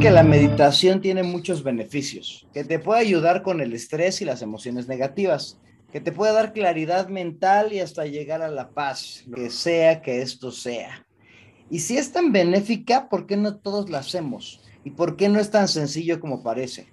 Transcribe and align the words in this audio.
Que 0.00 0.10
la 0.10 0.24
meditación 0.24 1.00
tiene 1.00 1.22
muchos 1.22 1.62
beneficios, 1.62 2.48
que 2.52 2.64
te 2.64 2.80
puede 2.80 3.02
ayudar 3.02 3.42
con 3.42 3.60
el 3.60 3.72
estrés 3.72 4.20
y 4.20 4.24
las 4.24 4.42
emociones 4.42 4.88
negativas, 4.88 5.60
que 5.92 6.00
te 6.00 6.10
puede 6.10 6.32
dar 6.32 6.52
claridad 6.52 7.06
mental 7.06 7.72
y 7.72 7.78
hasta 7.78 8.04
llegar 8.06 8.42
a 8.42 8.50
la 8.50 8.70
paz, 8.70 9.22
lo 9.28 9.36
que 9.36 9.48
sea 9.48 10.02
que 10.02 10.20
esto 10.20 10.50
sea. 10.50 11.06
Y 11.70 11.78
si 11.78 11.98
es 11.98 12.10
tan 12.10 12.32
benéfica, 12.32 13.08
¿por 13.08 13.26
qué 13.28 13.36
no 13.36 13.58
todos 13.58 13.90
la 13.90 13.98
hacemos? 13.98 14.60
¿Y 14.82 14.90
por 14.90 15.16
qué 15.16 15.28
no 15.28 15.38
es 15.38 15.50
tan 15.50 15.68
sencillo 15.68 16.18
como 16.18 16.42
parece? 16.42 16.88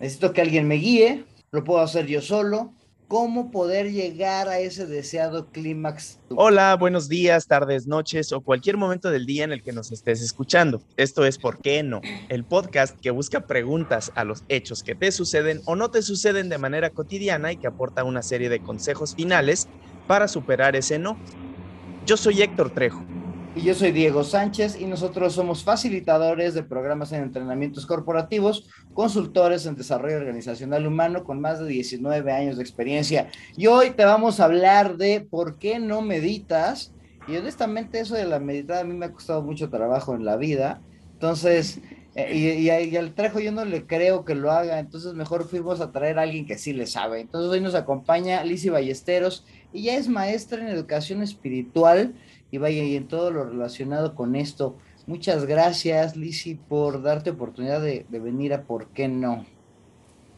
Necesito 0.00 0.32
que 0.32 0.40
alguien 0.40 0.66
me 0.66 0.76
guíe, 0.76 1.26
lo 1.52 1.62
puedo 1.62 1.78
hacer 1.78 2.06
yo 2.06 2.20
solo, 2.20 2.72
cómo 3.08 3.50
poder 3.50 3.90
llegar 3.90 4.48
a 4.48 4.58
ese 4.60 4.86
deseado 4.86 5.46
clímax. 5.46 6.20
Hola, 6.28 6.76
buenos 6.76 7.08
días, 7.08 7.46
tardes, 7.46 7.86
noches 7.86 8.32
o 8.32 8.42
cualquier 8.42 8.76
momento 8.76 9.10
del 9.10 9.24
día 9.24 9.44
en 9.44 9.52
el 9.52 9.62
que 9.62 9.72
nos 9.72 9.90
estés 9.90 10.22
escuchando. 10.22 10.82
Esto 10.98 11.24
es 11.24 11.38
¿Por 11.38 11.58
qué 11.58 11.82
no? 11.82 12.02
El 12.28 12.44
podcast 12.44 13.00
que 13.00 13.10
busca 13.10 13.46
preguntas 13.46 14.12
a 14.14 14.24
los 14.24 14.44
hechos 14.48 14.82
que 14.82 14.94
te 14.94 15.10
suceden 15.10 15.62
o 15.64 15.74
no 15.74 15.90
te 15.90 16.02
suceden 16.02 16.50
de 16.50 16.58
manera 16.58 16.90
cotidiana 16.90 17.50
y 17.50 17.56
que 17.56 17.66
aporta 17.66 18.04
una 18.04 18.22
serie 18.22 18.50
de 18.50 18.60
consejos 18.60 19.14
finales 19.14 19.68
para 20.06 20.28
superar 20.28 20.76
ese 20.76 20.98
no. 20.98 21.18
Yo 22.04 22.18
soy 22.18 22.42
Héctor 22.42 22.70
Trejo 22.70 23.04
y 23.54 23.62
yo 23.62 23.74
soy 23.74 23.92
Diego 23.92 24.24
Sánchez 24.24 24.80
y 24.80 24.86
nosotros 24.86 25.34
somos 25.34 25.64
facilitadores 25.64 26.54
de 26.54 26.62
programas 26.62 27.12
en 27.12 27.22
entrenamientos 27.22 27.86
corporativos, 27.86 28.68
consultores 28.94 29.66
en 29.66 29.76
desarrollo 29.76 30.18
organizacional 30.18 30.86
humano 30.86 31.24
con 31.24 31.40
más 31.40 31.58
de 31.58 31.66
19 31.66 32.30
años 32.30 32.56
de 32.56 32.62
experiencia. 32.62 33.28
Y 33.56 33.66
hoy 33.66 33.90
te 33.90 34.04
vamos 34.04 34.38
a 34.38 34.44
hablar 34.44 34.96
de 34.96 35.20
por 35.20 35.58
qué 35.58 35.78
no 35.78 36.02
meditas. 36.02 36.92
Y 37.26 37.36
honestamente 37.36 38.00
eso 38.00 38.14
de 38.14 38.26
la 38.26 38.38
meditada 38.38 38.80
a 38.80 38.84
mí 38.84 38.94
me 38.94 39.06
ha 39.06 39.12
costado 39.12 39.42
mucho 39.42 39.70
trabajo 39.70 40.14
en 40.14 40.24
la 40.24 40.36
vida. 40.36 40.80
Entonces, 41.14 41.80
eh, 42.14 42.34
y, 42.34 42.70
y, 42.70 42.96
al 42.96 43.14
Trejo 43.14 43.40
yo 43.40 43.52
no 43.52 43.64
le 43.64 43.86
creo 43.86 44.24
que 44.24 44.34
lo 44.34 44.50
haga, 44.50 44.78
entonces 44.78 45.14
mejor 45.14 45.48
fuimos 45.48 45.80
a 45.80 45.92
traer 45.92 46.18
a 46.18 46.22
alguien 46.22 46.46
que 46.46 46.58
sí 46.58 46.72
le 46.72 46.86
sabe. 46.86 47.20
Entonces 47.20 47.50
hoy 47.50 47.60
nos 47.60 47.74
acompaña 47.74 48.42
Lizzie 48.44 48.70
Ballesteros, 48.70 49.44
ella 49.72 49.96
es 49.96 50.08
maestra 50.08 50.60
en 50.60 50.68
educación 50.68 51.22
espiritual 51.22 52.14
y 52.50 52.58
vaya, 52.58 52.82
y 52.82 52.96
en 52.96 53.08
todo 53.08 53.30
lo 53.30 53.44
relacionado 53.44 54.14
con 54.14 54.36
esto. 54.36 54.76
Muchas 55.06 55.46
gracias, 55.46 56.16
Lisi, 56.16 56.54
por 56.54 57.02
darte 57.02 57.30
oportunidad 57.30 57.80
de, 57.80 58.04
venir 58.10 58.52
a 58.52 58.62
¿Por 58.62 58.88
qué 58.88 59.08
no? 59.08 59.46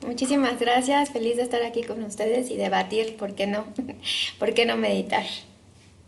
Muchísimas 0.07 0.59
gracias, 0.59 1.11
feliz 1.11 1.37
de 1.37 1.43
estar 1.43 1.63
aquí 1.63 1.83
con 1.83 2.03
ustedes 2.03 2.51
y 2.51 2.57
debatir 2.57 3.17
por 3.17 3.35
qué 3.35 3.47
no, 3.47 3.67
por 4.39 4.55
qué 4.55 4.67
no 4.67 4.77
meditar. 4.77 5.25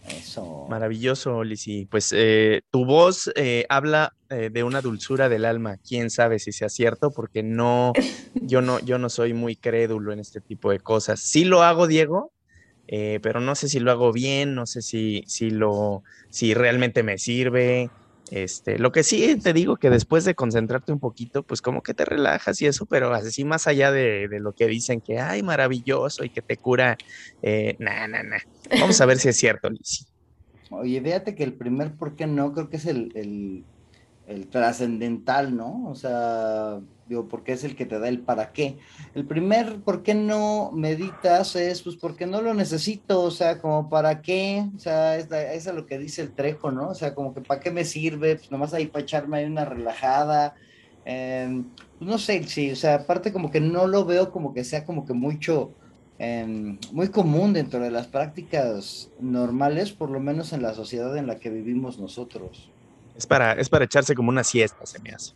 Eso. 0.09 0.67
Maravilloso, 0.69 1.45
Lisi. 1.45 1.87
Pues 1.87 2.13
eh, 2.15 2.63
tu 2.71 2.85
voz 2.85 3.31
eh, 3.37 3.67
habla 3.69 4.15
eh, 4.31 4.51
de 4.53 4.65
una 4.65 4.81
dulzura 4.81 5.29
del 5.29 5.45
alma. 5.45 5.77
Quién 5.77 6.11
sabe 6.11 6.39
si 6.39 6.53
sea 6.53 6.69
cierto, 6.69 7.13
porque 7.13 7.43
no, 7.43 7.93
yo 8.35 8.63
no, 8.63 8.81
yo 8.81 8.99
no 8.99 9.09
soy 9.09 9.33
muy 9.33 9.55
crédulo 9.55 10.13
en 10.13 10.19
este 10.19 10.41
tipo 10.41 10.71
de 10.71 10.81
cosas. 10.81 11.21
Sí 11.21 11.45
lo 11.45 11.63
hago, 11.63 11.87
Diego, 11.87 12.33
eh, 12.89 13.21
pero 13.23 13.41
no 13.41 13.55
sé 13.55 13.69
si 13.69 13.81
lo 13.81 13.91
hago 13.91 14.13
bien, 14.13 14.55
no 14.55 14.67
sé 14.67 14.83
si, 14.83 15.25
si, 15.27 15.51
lo, 15.51 16.03
si 16.31 16.55
realmente 16.55 17.03
me 17.03 17.19
sirve. 17.19 17.91
Este, 18.31 18.79
lo 18.79 18.93
que 18.93 19.03
sí 19.03 19.39
te 19.43 19.53
digo 19.53 19.77
que 19.77 19.91
después 19.91 20.25
de 20.25 20.35
concentrarte 20.35 20.93
un 20.93 21.01
poquito, 21.01 21.43
pues 21.43 21.61
como 21.61 21.83
que 21.83 21.93
te 21.93 22.05
relajas 22.05 22.63
y 22.63 22.67
eso, 22.67 22.87
pero 22.87 23.13
así 23.13 23.45
más 23.45 23.67
allá 23.67 23.93
de, 23.93 24.27
lo 24.41 24.55
que 24.55 24.67
dicen 24.67 25.03
que, 25.03 25.19
ay, 25.19 25.43
maravilloso 25.43 26.25
y 26.25 26.31
que 26.31 26.41
te 26.41 26.57
cura, 26.57 26.97
eh, 27.43 27.77
nah, 27.79 28.07
nah, 28.07 28.23
nah. 28.23 28.39
Vamos 28.81 29.01
a 29.01 29.07
ver 29.07 29.19
si 29.19 29.29
es 29.29 29.37
cierto, 29.37 29.69
Lizzy. 29.69 30.07
Oye, 30.71 31.03
fíjate 31.03 31.35
que 31.35 31.45
el 31.45 31.53
primer 31.53 31.95
por 31.97 32.17
qué 32.17 32.27
no, 32.27 32.55
creo 32.55 32.71
que 32.71 32.79
es 32.79 32.87
el, 32.87 33.65
el 34.33 34.49
trascendental, 34.49 35.57
¿no? 35.57 35.89
O 35.89 35.95
sea, 35.95 36.81
digo, 37.09 37.29
porque 37.29 37.53
es 37.53 37.65
el 37.65 37.77
que 37.77 37.87
te 37.87 37.99
da 37.99 38.09
el 38.09 38.21
para 38.21 38.53
qué. 38.53 38.79
El 39.15 39.27
primer 39.27 39.81
por 39.81 40.03
qué 40.03 40.15
no 40.15 40.71
meditas 40.73 41.57
es, 41.57 41.83
pues, 41.83 41.97
porque 41.97 42.27
no 42.27 42.41
lo 42.41 42.55
necesito, 42.55 43.23
o 43.23 43.31
sea, 43.31 43.61
como 43.61 43.89
para 43.89 44.23
qué, 44.23 44.69
o 44.75 44.79
sea, 44.79 45.17
es, 45.17 45.67
lo 45.67 45.87
que 45.87 45.99
dice 45.99 46.23
el 46.23 46.33
trejo, 46.33 46.71
¿no? 46.71 46.89
O 46.89 46.95
sea, 46.95 47.15
como 47.15 47.35
que 47.35 47.41
para 47.41 47.61
qué 47.61 47.71
me 47.71 47.85
sirve, 47.85 48.37
pues 48.37 48.51
nomás 48.51 48.75
ahí 48.75 48.87
para 48.87 49.03
echarme 49.03 49.39
ahí 49.39 49.45
una 49.45 49.65
relajada. 49.65 50.55
Em, 51.05 51.65
pues, 51.99 52.11
no 52.11 52.19
sé, 52.19 52.43
sí, 52.45 52.71
o 52.73 52.77
sea, 52.77 52.95
aparte 52.97 53.33
como 53.33 53.51
que 53.51 53.61
no 53.61 53.87
lo 53.87 54.05
veo 54.05 54.31
como 54.33 54.55
que 54.55 54.65
sea 54.65 54.85
como 54.85 55.05
que 55.07 55.13
mucho, 55.13 55.73
em, 56.19 56.79
muy 56.93 57.09
común 57.09 57.53
dentro 57.53 57.81
de 57.81 57.91
las 57.91 58.07
prácticas 58.07 59.11
normales, 59.21 59.93
por 59.93 60.11
lo 60.11 60.21
menos 60.21 60.53
en 60.53 60.63
la 60.63 60.75
sociedad 60.75 61.17
en 61.17 61.27
la 61.27 61.37
que 61.39 61.51
vivimos 61.51 61.99
nosotros. 61.99 62.71
Es 63.17 63.27
para, 63.27 63.53
es 63.53 63.69
para 63.69 63.85
echarse 63.85 64.15
como 64.15 64.31
una 64.31 64.45
siesta, 64.45 64.85
se 64.87 64.99
me 65.01 65.11
hace. 65.11 65.33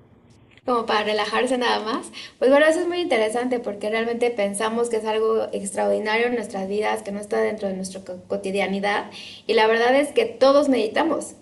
Como 0.64 0.84
para 0.84 1.04
relajarse 1.04 1.56
nada 1.58 1.80
más. 1.80 2.08
Pues 2.38 2.50
bueno, 2.50 2.66
eso 2.66 2.80
es 2.80 2.88
muy 2.88 2.98
interesante 2.98 3.60
porque 3.60 3.88
realmente 3.88 4.30
pensamos 4.30 4.88
que 4.88 4.96
es 4.96 5.04
algo 5.04 5.44
extraordinario 5.52 6.26
en 6.26 6.34
nuestras 6.34 6.66
vidas, 6.68 7.02
que 7.02 7.12
no 7.12 7.20
está 7.20 7.40
dentro 7.40 7.68
de 7.68 7.74
nuestra 7.74 8.00
cotidianidad. 8.26 9.10
Y 9.46 9.54
la 9.54 9.68
verdad 9.68 9.94
es 9.94 10.08
que 10.08 10.24
todos 10.24 10.68
meditamos. 10.68 11.34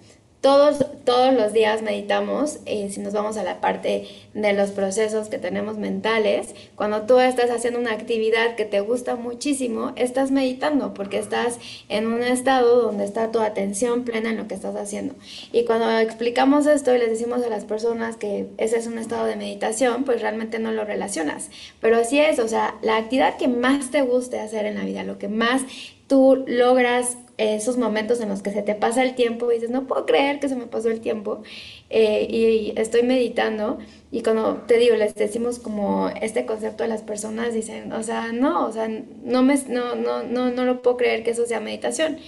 Todos, 0.45 0.85
todos 1.07 1.33
los 1.33 1.55
días 1.55 1.81
meditamos, 1.81 2.59
eh, 2.67 2.91
si 2.91 3.01
nos 3.01 3.15
vamos 3.15 3.39
a 3.39 3.45
la 3.45 3.63
parte 3.63 4.07
de 4.35 4.53
los 4.53 4.73
procesos 4.73 5.29
que 5.29 5.39
tenemos 5.39 5.79
mentales, 5.79 6.55
cuando 6.77 7.07
tú 7.07 7.19
estás 7.19 7.51
haciendo 7.51 7.81
una 7.81 7.93
actividad 7.93 8.55
que 8.55 8.67
te 8.67 8.83
gusta 8.83 9.17
muchísimo, 9.17 9.95
estás 9.97 10.31
meditando 10.31 10.93
porque 10.93 11.19
estás 11.19 11.59
en 11.89 12.09
un 12.09 12.23
estado 12.23 12.83
donde 12.83 13.05
está 13.05 13.33
tu 13.33 13.41
atención 13.41 14.05
plena 14.05 14.29
en 14.29 14.37
lo 14.37 14.47
que 14.47 14.55
estás 14.55 14.77
haciendo. 14.77 15.15
Y 15.51 15.65
cuando 15.65 15.91
explicamos 15.99 16.67
esto 16.67 16.95
y 16.95 16.99
les 16.99 17.09
decimos 17.09 17.43
a 17.43 17.49
las 17.49 17.65
personas 17.65 18.19
que 18.19 18.49
ese 18.59 18.77
es 18.77 18.87
un 18.87 18.99
estado 18.99 19.25
de 19.25 19.37
meditación, 19.37 20.05
pues 20.05 20.21
realmente 20.21 20.59
no 20.59 20.73
lo 20.73 20.85
relacionas. 20.85 21.49
Pero 21.81 21.97
así 21.97 22.21
es, 22.21 22.39
o 22.39 22.49
sea, 22.49 22.75
la 22.83 22.99
actividad 22.99 23.39
que 23.39 23.49
más 23.49 23.91
te 23.91 24.03
guste 24.03 24.41
hacer 24.41 24.67
en 24.67 24.75
la 24.75 24.85
vida, 24.85 25.05
lo 25.05 25.17
que 25.17 25.29
más 25.29 25.63
tú 26.07 26.45
logras 26.47 27.17
esos 27.37 27.77
momentos 27.77 28.21
en 28.21 28.29
los 28.29 28.43
que 28.43 28.51
se 28.51 28.63
te 28.63 28.75
pasa 28.75 29.03
el 29.03 29.15
tiempo 29.15 29.51
y 29.51 29.57
dices, 29.57 29.71
no 29.71 29.87
puedo 29.87 30.07
creer 30.07 30.41
que 30.41 30.49
se 30.49 30.57
me 30.57 30.67
pasó 30.67 30.89
el 30.89 31.01
tiempo 31.01 31.43
eh, 31.91 32.27
y, 32.31 32.73
estoy 32.79 33.03
meditando 33.03 33.79
y 34.11 34.23
cuando 34.23 34.63
te 34.67 34.79
digo, 34.79 34.95
les 34.95 35.15
decimos 35.15 35.59
como 35.59 36.09
este 36.09 36.47
concepto 36.47 36.85
a 36.85 36.87
las 36.87 37.03
personas, 37.03 37.53
dicen, 37.53 37.93
o 37.93 38.03
sea, 38.03 38.33
no, 38.33 38.67
o 38.67 38.73
sea, 38.73 38.89
no, 38.89 39.43
me, 39.43 39.57
no, 39.69 39.97
no, 39.97 40.23
no, 40.23 40.51
no 40.51 40.65
lo 40.65 40.83
puedo 40.83 40.97
creer 40.97 41.25
que 41.25 41.31
eso 41.31 41.47
sea 41.47 41.61
meditación. 41.61 42.19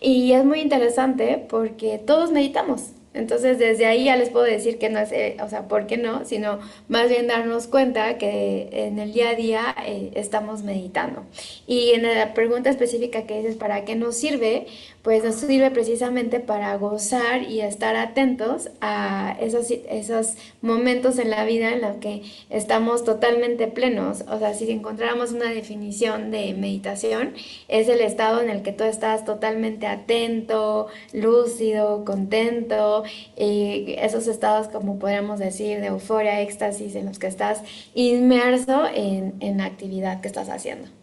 Y 0.00 0.32
es 0.32 0.44
muy 0.44 0.60
interesante 0.60 1.44
porque 1.48 1.98
todos 1.98 2.30
meditamos, 2.32 2.92
entonces, 3.14 3.58
desde 3.58 3.84
ahí 3.86 4.04
ya 4.04 4.16
les 4.16 4.30
puedo 4.30 4.46
decir 4.46 4.78
que 4.78 4.88
no 4.88 4.98
es, 4.98 5.12
eh, 5.12 5.36
o 5.42 5.48
sea, 5.48 5.68
¿por 5.68 5.86
qué 5.86 5.98
no? 5.98 6.24
Sino 6.24 6.60
más 6.88 7.10
bien 7.10 7.26
darnos 7.26 7.66
cuenta 7.66 8.16
que 8.16 8.68
en 8.72 8.98
el 8.98 9.12
día 9.12 9.30
a 9.30 9.34
día 9.34 9.74
eh, 9.86 10.12
estamos 10.14 10.62
meditando. 10.62 11.24
Y 11.66 11.90
en 11.90 12.04
la 12.04 12.32
pregunta 12.32 12.70
específica 12.70 13.24
que 13.26 13.38
dices, 13.38 13.56
¿para 13.56 13.84
qué 13.84 13.96
nos 13.96 14.16
sirve? 14.16 14.66
Pues 15.02 15.24
nos 15.24 15.34
sirve 15.34 15.72
precisamente 15.72 16.38
para 16.38 16.76
gozar 16.76 17.42
y 17.42 17.60
estar 17.60 17.96
atentos 17.96 18.70
a 18.80 19.36
esos, 19.40 19.68
esos 19.70 20.34
momentos 20.60 21.18
en 21.18 21.28
la 21.28 21.44
vida 21.44 21.70
en 21.70 21.80
los 21.80 21.96
que 21.96 22.22
estamos 22.50 23.02
totalmente 23.02 23.66
plenos. 23.66 24.22
O 24.28 24.38
sea, 24.38 24.54
si 24.54 24.70
encontráramos 24.70 25.32
una 25.32 25.50
definición 25.50 26.30
de 26.30 26.54
meditación, 26.54 27.34
es 27.66 27.88
el 27.88 28.00
estado 28.00 28.40
en 28.40 28.48
el 28.48 28.62
que 28.62 28.70
tú 28.70 28.84
estás 28.84 29.24
totalmente 29.24 29.88
atento, 29.88 30.86
lúcido, 31.12 32.04
contento 32.04 33.02
y 33.36 33.96
esos 33.98 34.28
estados, 34.28 34.68
como 34.68 35.00
podríamos 35.00 35.40
decir, 35.40 35.80
de 35.80 35.88
euforia, 35.88 36.40
éxtasis, 36.42 36.94
en 36.94 37.06
los 37.06 37.18
que 37.18 37.26
estás 37.26 37.62
inmerso 37.94 38.86
en, 38.94 39.34
en 39.40 39.58
la 39.58 39.64
actividad 39.64 40.20
que 40.20 40.28
estás 40.28 40.48
haciendo. 40.48 41.01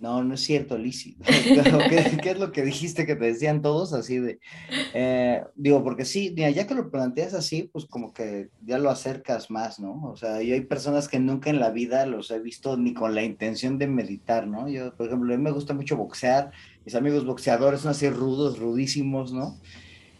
No, 0.00 0.24
no 0.24 0.34
es 0.34 0.40
cierto, 0.40 0.78
Lizzy. 0.78 1.14
¿Qué, 1.26 2.30
es 2.30 2.38
lo 2.38 2.52
que 2.52 2.62
dijiste 2.62 3.04
que 3.04 3.16
te 3.16 3.26
decían 3.26 3.60
todos 3.60 3.92
así 3.92 4.18
de? 4.18 4.40
Eh, 4.94 5.44
digo, 5.56 5.84
porque 5.84 6.06
sí, 6.06 6.34
ya 6.34 6.66
que 6.66 6.74
lo 6.74 6.90
planteas 6.90 7.34
así, 7.34 7.68
pues 7.70 7.84
como 7.84 8.14
que 8.14 8.48
ya 8.64 8.78
lo 8.78 8.88
acercas 8.88 9.50
más, 9.50 9.78
¿no? 9.78 10.02
O 10.04 10.16
sea, 10.16 10.40
yo 10.40 10.54
hay 10.54 10.62
personas 10.62 11.06
que 11.06 11.20
nunca 11.20 11.50
en 11.50 11.60
la 11.60 11.70
vida 11.70 12.06
los 12.06 12.30
he 12.30 12.38
visto 12.38 12.78
ni 12.78 12.94
con 12.94 13.14
la 13.14 13.22
intención 13.22 13.76
de 13.76 13.88
meditar, 13.88 14.46
¿no? 14.46 14.68
Yo, 14.70 14.94
por 14.96 15.06
ejemplo, 15.06 15.34
a 15.34 15.36
mí 15.36 15.42
me 15.42 15.50
gusta 15.50 15.74
mucho 15.74 15.98
boxear, 15.98 16.50
mis 16.86 16.94
amigos 16.94 17.26
boxeadores 17.26 17.82
son 17.82 17.90
así 17.90 18.08
rudos, 18.08 18.58
rudísimos, 18.58 19.34
¿no? 19.34 19.58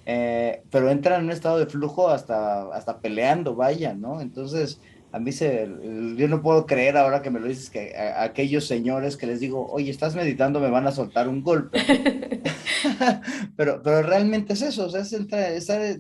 Eh, 0.05 0.63
pero 0.71 0.91
entran 0.91 1.21
en 1.21 1.27
un 1.27 1.33
estado 1.33 1.59
de 1.59 1.67
flujo 1.67 2.11
hasta, 2.11 2.65
hasta 2.75 3.01
peleando, 3.01 3.55
vaya, 3.55 3.95
¿no? 3.95 4.21
Entonces, 4.21 4.79
a 5.13 5.19
mí 5.19 5.33
se, 5.33 5.69
yo 6.17 6.29
no 6.29 6.43
puedo 6.43 6.67
creer 6.67 6.97
ahora 6.97 7.23
que 7.23 7.31
me 7.31 7.41
lo 7.41 7.49
dices 7.49 7.71
que 7.71 7.95
aquellos 7.97 8.67
señores 8.67 9.17
que 9.17 9.27
les 9.27 9.41
digo, 9.41 9.67
oye, 9.71 9.91
estás 9.91 10.15
meditando, 10.15 10.61
me 10.61 10.71
van 10.71 10.87
a 10.87 10.93
soltar 10.93 11.29
un 11.29 11.43
golpe. 11.43 11.81
pero, 13.57 13.83
pero 13.83 14.03
realmente 14.03 14.53
es 14.53 14.63
eso, 14.63 14.87
o 14.87 14.91
sea, 14.91 15.01
es 15.01 15.13
estar 15.13 15.97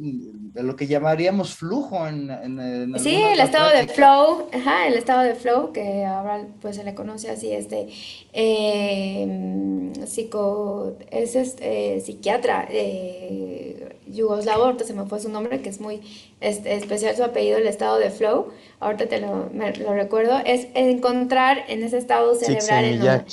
en, 0.54 0.66
lo 0.66 0.76
que 0.76 0.86
llamaríamos 0.86 1.54
flujo 1.54 2.06
en, 2.06 2.30
en, 2.30 2.98
Sí, 2.98 3.14
el 3.14 3.40
estado 3.40 3.70
de 3.70 3.86
flow, 3.88 4.48
ajá, 4.52 4.86
el 4.86 4.94
estado 4.94 5.22
de 5.22 5.34
flow, 5.34 5.72
que 5.72 6.04
ahora 6.04 6.46
pues 6.60 6.76
se 6.76 6.84
le 6.84 6.94
conoce 6.94 7.30
así, 7.30 7.52
este, 7.52 7.88
eh, 8.32 9.92
psico, 10.06 10.96
es 11.10 11.36
este, 11.36 12.00
psiquiatra, 12.00 12.66
eh, 12.70 13.96
yugoslavo, 14.06 14.78
se 14.78 14.94
me 14.94 15.04
fue 15.06 15.20
su 15.20 15.28
nombre, 15.28 15.60
que 15.60 15.68
es 15.68 15.80
muy 15.80 16.00
este, 16.40 16.74
especial 16.74 17.16
su 17.16 17.24
apellido, 17.24 17.58
el 17.58 17.66
estado 17.66 17.98
de 17.98 18.10
flow, 18.10 18.48
ahorita 18.80 19.06
te 19.06 19.20
lo, 19.20 19.50
lo 19.50 19.94
recuerdo, 19.94 20.38
es 20.44 20.68
encontrar 20.74 21.64
en 21.68 21.82
ese 21.82 21.98
estado 21.98 22.34
cerebral. 22.34 23.24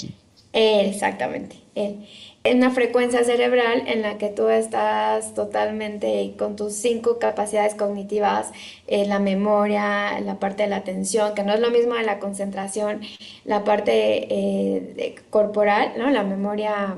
En 0.53 0.87
exactamente, 0.87 1.57
él. 1.75 2.07
Una 2.53 2.71
frecuencia 2.71 3.23
cerebral 3.23 3.83
en 3.87 4.01
la 4.01 4.17
que 4.17 4.29
tú 4.29 4.47
estás 4.49 5.33
totalmente 5.33 6.33
con 6.37 6.55
tus 6.55 6.73
cinco 6.73 7.19
capacidades 7.19 7.75
cognitivas, 7.75 8.51
eh, 8.87 9.05
la 9.05 9.19
memoria, 9.19 10.19
la 10.21 10.39
parte 10.39 10.63
de 10.63 10.69
la 10.69 10.77
atención, 10.77 11.33
que 11.35 11.43
no 11.43 11.53
es 11.53 11.59
lo 11.59 11.71
mismo 11.71 11.95
de 11.95 12.03
la 12.03 12.19
concentración, 12.19 13.01
la 13.45 13.63
parte 13.63 14.27
eh, 14.29 15.15
corporal, 15.29 15.93
¿no? 15.97 16.09
la 16.09 16.23
memoria 16.23 16.95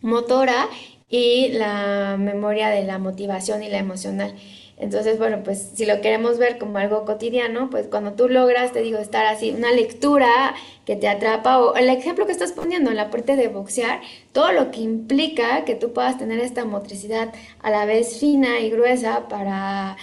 motora 0.00 0.68
y 1.08 1.48
la 1.48 2.16
memoria 2.18 2.68
de 2.68 2.84
la 2.84 2.98
motivación 2.98 3.62
y 3.62 3.68
la 3.68 3.78
emocional. 3.78 4.34
Entonces, 4.78 5.18
bueno, 5.18 5.42
pues 5.42 5.70
si 5.74 5.86
lo 5.86 6.02
queremos 6.02 6.36
ver 6.36 6.58
como 6.58 6.76
algo 6.76 7.06
cotidiano, 7.06 7.70
pues 7.70 7.86
cuando 7.88 8.12
tú 8.12 8.28
logras, 8.28 8.72
te 8.72 8.82
digo, 8.82 8.98
estar 8.98 9.24
así, 9.24 9.50
una 9.50 9.72
lectura 9.72 10.54
que 10.84 10.96
te 10.96 11.08
atrapa, 11.08 11.58
o 11.58 11.76
el 11.76 11.88
ejemplo 11.88 12.26
que 12.26 12.32
estás 12.32 12.52
poniendo 12.52 12.90
en 12.90 12.96
la 12.96 13.10
parte 13.10 13.36
de 13.36 13.48
boxear, 13.48 14.02
todo 14.32 14.52
lo 14.52 14.70
que 14.70 14.80
implica 14.80 15.64
que 15.64 15.74
tú 15.76 15.94
puedas 15.94 16.18
tener 16.18 16.40
esta 16.40 16.66
motricidad 16.66 17.32
a 17.62 17.70
la 17.70 17.86
vez 17.86 18.20
fina 18.20 18.60
y 18.60 18.70
gruesa 18.70 19.28
para 19.28 19.96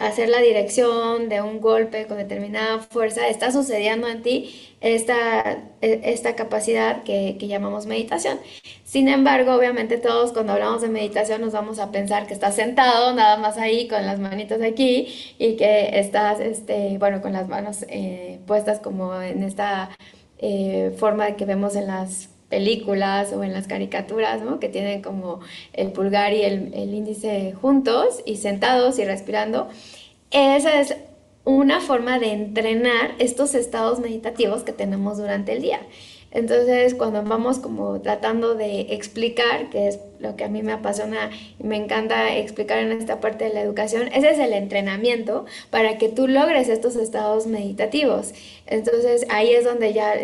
hacer 0.00 0.28
la 0.28 0.40
dirección 0.40 1.28
de 1.28 1.40
un 1.40 1.60
golpe 1.60 2.06
con 2.06 2.18
determinada 2.18 2.80
fuerza, 2.80 3.28
está 3.28 3.50
sucediendo 3.50 4.08
en 4.08 4.22
ti 4.22 4.74
esta, 4.80 5.58
e, 5.80 6.00
esta 6.04 6.34
capacidad 6.36 7.02
que, 7.02 7.36
llamamos 7.40 7.86
meditación. 7.86 8.38
Sin 8.84 9.08
embargo, 9.08 9.54
obviamente 9.54 9.98
todos 9.98 10.32
cuando 10.32 10.52
hablamos 10.52 10.82
de 10.82 10.88
meditación 10.88 11.40
nos 11.40 11.52
vamos 11.52 11.78
a 11.78 11.90
pensar 11.90 12.26
que 12.26 12.34
estás 12.34 12.54
sentado 12.54 13.14
nada 13.14 13.36
más 13.36 13.58
ahí 13.58 13.88
con 13.88 14.04
las 14.06 14.18
manitos 14.18 14.60
aquí 14.62 15.34
y 15.38 15.56
que 15.56 15.98
estás, 15.98 16.40
este, 16.40 16.98
bueno, 16.98 17.22
con 17.22 17.32
las 17.32 17.48
manos 17.48 17.84
eh, 17.88 18.40
puestas 18.46 18.80
como 18.80 19.20
en 19.20 19.42
esta 19.42 19.90
eh, 20.38 20.94
forma 20.98 21.36
que 21.36 21.44
vemos 21.44 21.76
en 21.76 21.86
las 21.86 22.33
películas 22.54 23.32
o 23.32 23.42
en 23.42 23.52
las 23.52 23.66
caricaturas, 23.66 24.40
¿no? 24.40 24.60
Que 24.60 24.68
tienen 24.68 25.02
como 25.02 25.40
el 25.72 25.90
pulgar 25.90 26.32
y 26.32 26.42
el, 26.42 26.72
el 26.72 26.94
índice 26.94 27.52
juntos 27.60 28.22
y 28.24 28.36
sentados 28.36 29.00
y 29.00 29.04
respirando. 29.04 29.66
Esa 30.30 30.80
es 30.80 30.94
una 31.44 31.80
forma 31.80 32.20
de 32.20 32.30
entrenar 32.30 33.16
estos 33.18 33.56
estados 33.56 33.98
meditativos 33.98 34.62
que 34.62 34.72
tenemos 34.72 35.18
durante 35.18 35.50
el 35.50 35.62
día. 35.62 35.80
Entonces, 36.30 36.94
cuando 36.94 37.24
vamos 37.24 37.58
como 37.58 38.00
tratando 38.00 38.54
de 38.54 38.82
explicar, 38.94 39.70
que 39.70 39.88
es 39.88 39.98
lo 40.20 40.36
que 40.36 40.44
a 40.44 40.48
mí 40.48 40.62
me 40.62 40.72
apasiona 40.72 41.30
y 41.58 41.64
me 41.64 41.76
encanta 41.76 42.36
explicar 42.36 42.78
en 42.78 42.92
esta 42.92 43.18
parte 43.18 43.46
de 43.46 43.54
la 43.54 43.62
educación, 43.62 44.08
ese 44.12 44.30
es 44.30 44.38
el 44.38 44.52
entrenamiento 44.52 45.44
para 45.70 45.98
que 45.98 46.08
tú 46.08 46.28
logres 46.28 46.68
estos 46.68 46.94
estados 46.94 47.48
meditativos. 47.48 48.32
Entonces, 48.66 49.26
ahí 49.28 49.50
es 49.50 49.64
donde 49.64 49.92
ya 49.92 50.14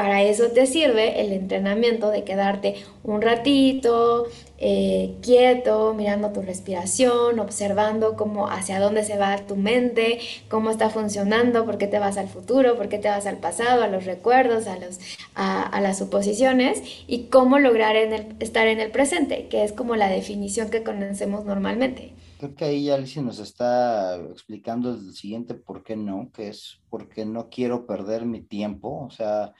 para 0.00 0.22
eso 0.22 0.48
te 0.50 0.64
sirve 0.64 1.20
el 1.20 1.30
entrenamiento 1.34 2.10
de 2.10 2.24
quedarte 2.24 2.76
un 3.02 3.20
ratito 3.20 4.28
eh, 4.56 5.14
quieto, 5.20 5.92
mirando 5.92 6.32
tu 6.32 6.40
respiración, 6.40 7.38
observando 7.38 8.16
cómo 8.16 8.48
hacia 8.48 8.80
dónde 8.80 9.04
se 9.04 9.18
va 9.18 9.36
tu 9.46 9.56
mente, 9.56 10.18
cómo 10.48 10.70
está 10.70 10.88
funcionando, 10.88 11.66
por 11.66 11.76
qué 11.76 11.86
te 11.86 11.98
vas 11.98 12.16
al 12.16 12.28
futuro, 12.28 12.78
por 12.78 12.88
qué 12.88 12.96
te 12.96 13.08
vas 13.08 13.26
al 13.26 13.36
pasado, 13.36 13.82
a 13.82 13.88
los 13.88 14.06
recuerdos, 14.06 14.68
a, 14.68 14.78
los, 14.78 15.00
a, 15.34 15.78
las 15.82 15.98
suposiciones 15.98 16.82
y 17.06 17.24
cómo 17.24 17.58
lograr 17.58 17.94
estar 17.94 18.68
en 18.68 18.80
el 18.80 18.90
presente, 18.90 19.48
que 19.48 19.64
es 19.64 19.74
como 19.74 19.96
la 19.96 20.08
definición 20.08 20.70
que 20.70 20.82
conocemos 20.82 21.44
normalmente. 21.44 22.14
Creo 22.38 22.54
que 22.54 22.64
ahí 22.64 22.88
Alicia 22.88 23.20
nos 23.20 23.38
está 23.38 24.16
explicando 24.16 24.94
el 24.94 25.12
siguiente 25.12 25.52
por 25.52 25.82
qué 25.82 25.94
no, 25.94 26.30
que 26.32 26.48
es 26.48 26.78
porque 26.88 27.26
no 27.26 27.50
quiero 27.50 27.84
perder 27.84 28.24
mi 28.24 28.40
tiempo, 28.40 29.04
o 29.06 29.10
sea, 29.10 29.52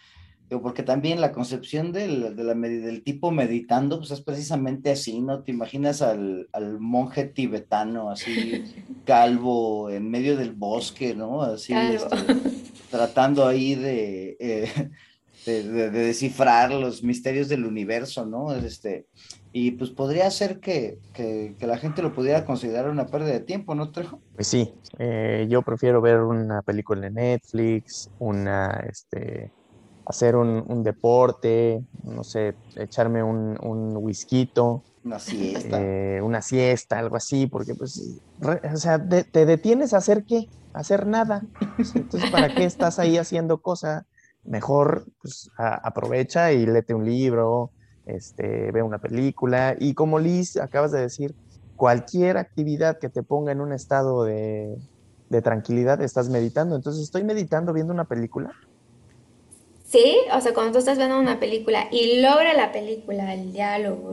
porque 0.59 0.83
también 0.83 1.21
la 1.21 1.31
concepción 1.31 1.93
del, 1.93 2.35
de 2.35 2.43
la, 2.43 2.55
del 2.55 3.03
tipo 3.05 3.31
meditando, 3.31 3.99
pues 3.99 4.11
es 4.11 4.21
precisamente 4.21 4.91
así, 4.91 5.21
¿no? 5.21 5.43
Te 5.45 5.53
imaginas 5.53 6.03
al, 6.03 6.49
monje 6.81 7.25
tibetano, 7.25 8.11
así, 8.11 8.65
calvo, 9.05 9.91
en 9.91 10.11
medio 10.11 10.37
del 10.37 10.51
bosque, 10.53 11.15
¿no? 11.15 11.43
Así, 11.43 11.73
este, 11.73 12.17
tratando 12.91 13.47
ahí 13.47 13.79
eh, 13.81 14.69
de, 15.47 15.63
de, 15.63 15.91
descifrar 15.91 16.73
los 16.73 17.05
misterios 17.05 17.49
del 17.49 17.65
universo, 17.65 18.27
¿no? 18.27 18.53
Este, 18.53 19.07
y 19.53 19.73
pues 19.73 19.91
podría 19.91 20.31
ser 20.31 20.59
que, 20.59 20.99
que, 21.13 21.55
la 21.61 21.79
gente 21.79 22.03
lo 22.03 22.13
pudiera 22.13 22.45
considerar 22.45 22.91
una 22.91 23.07
pérdida 23.07 23.35
de 23.35 23.41
tiempo, 23.41 23.75
¿no, 23.75 23.91
Trejo? 23.91 24.21
Pues 24.35 24.49
sí, 24.49 24.73
eh, 24.99 25.47
yo 25.49 25.63
prefiero 25.63 26.01
ver 26.01 26.21
una 26.21 26.63
película 26.63 27.07
en 27.07 27.15
Netflix, 27.15 28.11
una, 28.19 28.85
este 28.89 29.53
hacer 30.11 30.37
un, 30.37 30.83
deporte, 30.83 31.83
no 32.05 32.25
sé, 32.25 32.55
echarme 32.77 33.23
un, 33.23 33.57
un 33.63 33.97
whisky. 33.97 34.51
Una 35.05 35.19
siesta. 35.19 35.81
Eh, 35.81 36.21
una 36.21 36.43
siesta, 36.43 36.99
algo 36.99 37.17
así, 37.17 37.47
porque 37.47 37.75
pues, 37.75 38.21
o 38.43 38.77
sea, 38.77 39.03
te 39.09 39.47
detienes 39.47 39.95
a 39.95 39.99
hacer 39.99 40.25
qué, 40.25 40.49
a 40.75 40.81
hacer 40.81 41.07
nada. 41.07 41.43
Entonces, 41.95 42.31
¿para 42.31 42.55
qué 42.55 42.65
estás 42.65 42.99
ahí 42.99 43.17
haciendo 43.17 43.63
cosas? 43.63 44.05
Mejor, 44.45 45.07
pues, 45.23 45.51
aprovecha 45.57 46.53
y 46.53 46.67
léete 46.67 46.95
un 46.95 47.05
libro, 47.05 47.71
este, 48.07 48.73
ve 48.73 48.83
una 48.83 48.99
película. 48.99 49.77
Y 49.79 49.95
como 49.95 50.19
Liz, 50.19 50.57
acabas 50.57 50.93
de 50.93 51.01
decir, 51.01 51.35
cualquier 51.77 52.37
actividad 52.37 52.99
que 52.99 53.09
te 53.09 53.23
ponga 53.23 53.53
en 53.53 53.61
un 53.61 53.73
estado 53.73 54.25
de, 54.25 54.77
de 55.29 55.43
tranquilidad, 55.43 56.03
estás 56.03 56.29
meditando. 56.29 56.77
Entonces, 56.77 57.03
estoy 57.03 57.25
meditando 57.25 57.73
viendo 57.73 57.93
una 57.93 58.05
película 58.05 58.53
Sí, 59.91 60.19
o 60.33 60.41
sea, 60.41 60.55
cuando 60.55 60.75
tú 60.75 60.79
estás 60.79 60.99
viendo 60.99 61.19
una 61.19 61.41
película 61.41 61.89
y 61.91 62.21
logra 62.21 62.55
la 62.55 62.71
película, 62.71 63.35
el 63.35 63.53
diálogo, 63.53 64.13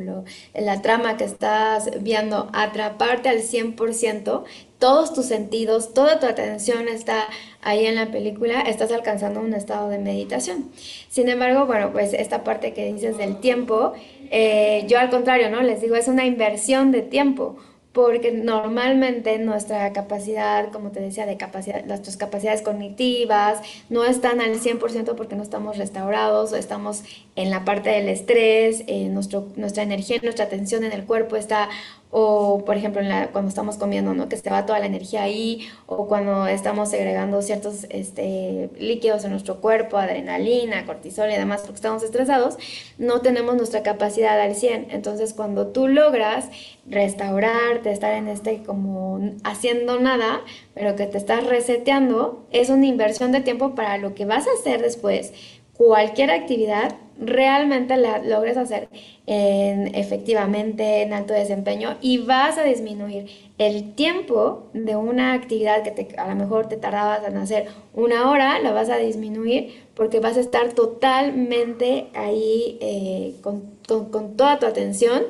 la 0.56 0.82
trama 0.82 1.18
que 1.18 1.24
estás 1.24 2.02
viendo, 2.02 2.50
atraparte 2.52 3.30
al 3.30 3.44
100%, 3.44 4.44
todos 4.80 5.14
tus 5.14 5.28
sentidos, 5.28 5.94
toda 5.94 6.20
tu 6.20 6.26
atención 6.26 6.88
está 6.88 7.28
ahí 7.62 7.86
en 7.86 7.94
la 7.94 8.08
película, 8.08 8.62
estás 8.62 8.92
alcanzando 8.92 9.40
un 9.40 9.54
estado 9.54 9.90
de 9.90 10.00
meditación. 10.00 10.72
Sin 11.10 11.30
embargo, 11.30 11.68
bueno, 11.68 11.92
pues 11.92 12.14
esta 12.14 12.44
parte 12.44 12.74
que 12.74 12.92
dices 12.92 13.20
del 13.20 13.40
tiempo, 13.40 13.94
eh, 14.32 14.84
yo 14.88 14.98
al 14.98 15.12
contrario, 15.12 15.52
¿no? 15.52 15.62
Les 15.62 15.80
digo, 15.80 15.96
es 15.96 16.08
una 16.08 16.26
inversión 16.26 16.92
de 16.92 17.04
tiempo 17.04 17.56
porque 17.98 18.32
normalmente 18.32 19.40
nuestra 19.40 19.92
capacidad, 19.92 20.70
como 20.72 20.92
te 20.92 21.00
decía, 21.00 21.26
de 21.26 21.36
capacidad, 21.36 21.84
nuestras 21.86 22.16
capacidades 22.16 22.62
cognitivas 22.62 23.60
no 23.90 24.06
están 24.06 24.40
al 24.40 24.60
100% 24.60 25.16
porque 25.16 25.36
no 25.36 25.42
estamos 25.42 25.80
restaurados, 25.80 26.54
estamos 26.54 27.02
en 27.36 27.50
la 27.50 27.66
parte 27.66 27.90
del 27.90 28.08
estrés, 28.08 28.84
eh, 28.86 29.10
nuestro, 29.10 29.48
nuestra 29.56 29.82
energía, 29.82 30.20
nuestra 30.22 30.46
atención 30.46 30.84
en 30.84 30.92
el 30.92 31.06
cuerpo 31.06 31.38
está 31.38 31.70
o 32.10 32.64
por 32.66 32.78
ejemplo 32.78 33.02
cuando 33.32 33.50
estamos 33.50 33.78
comiendo, 33.78 34.14
¿no? 34.14 34.30
Que 34.30 34.38
se 34.38 34.50
va 34.50 34.66
toda 34.66 34.80
la 34.80 34.86
energía 34.86 35.24
ahí, 35.24 35.68
o 35.86 36.08
cuando 36.08 36.48
estamos 36.48 36.90
segregando 36.90 37.42
ciertos 37.42 37.86
este, 37.90 38.70
líquidos 38.80 39.26
en 39.26 39.32
nuestro 39.32 39.60
cuerpo, 39.60 39.98
adrenalina, 39.98 40.86
cortisol 40.86 41.30
y 41.30 41.36
demás, 41.36 41.62
porque 41.62 41.76
estamos 41.76 42.04
estresados, 42.04 42.58
no 42.98 43.22
tenemos 43.22 43.56
nuestra 43.56 43.84
capacidad 43.84 44.40
al 44.40 44.56
100. 44.56 44.88
Entonces 44.92 45.34
cuando 45.34 45.68
tú 45.68 45.88
logras 45.88 46.50
restaurarte, 46.90 47.92
estar 47.92 48.14
en 48.14 48.28
este 48.30 48.64
como 48.64 49.20
haciendo 49.44 50.00
nada, 50.00 50.42
pero 50.74 50.96
que 50.96 51.06
te 51.06 51.18
estás 51.18 51.46
reseteando, 51.46 52.46
es 52.52 52.70
una 52.70 52.86
inversión 52.86 53.32
de 53.32 53.42
tiempo 53.42 53.76
para 53.76 53.98
lo 53.98 54.16
que 54.16 54.26
vas 54.26 54.48
a 54.48 54.52
hacer 54.60 54.82
después. 54.82 55.34
Cualquier 55.78 56.32
actividad 56.32 56.96
realmente 57.20 57.98
la 57.98 58.20
logres 58.20 58.58
hacer 58.58 58.90
en, 59.26 59.94
efectivamente 59.96 61.02
en 61.02 61.14
alto 61.14 61.34
desempeño 61.34 61.98
y 62.02 62.20
vas 62.20 62.58
a 62.58 62.64
disminuir 62.64 63.28
el 63.58 63.94
tiempo 63.96 64.68
de 64.74 64.96
una 64.96 65.34
actividad 65.34 65.84
que 65.84 65.92
te, 65.92 66.16
a 66.18 66.28
lo 66.28 66.36
mejor 66.36 66.70
te 66.70 66.78
tardabas 66.78 67.28
en 67.28 67.38
hacer 67.38 67.68
una 67.94 68.30
hora, 68.30 68.60
la 68.60 68.72
vas 68.72 68.90
a 68.90 68.98
disminuir 68.98 69.84
porque 69.96 70.20
vas 70.20 70.38
a 70.38 70.42
estar 70.42 70.74
totalmente 70.74 72.08
ahí 72.14 72.78
eh, 72.82 73.34
con, 73.42 73.64
con, 73.88 74.38
toda 74.38 74.60
tu 74.60 74.68
atención 74.68 75.24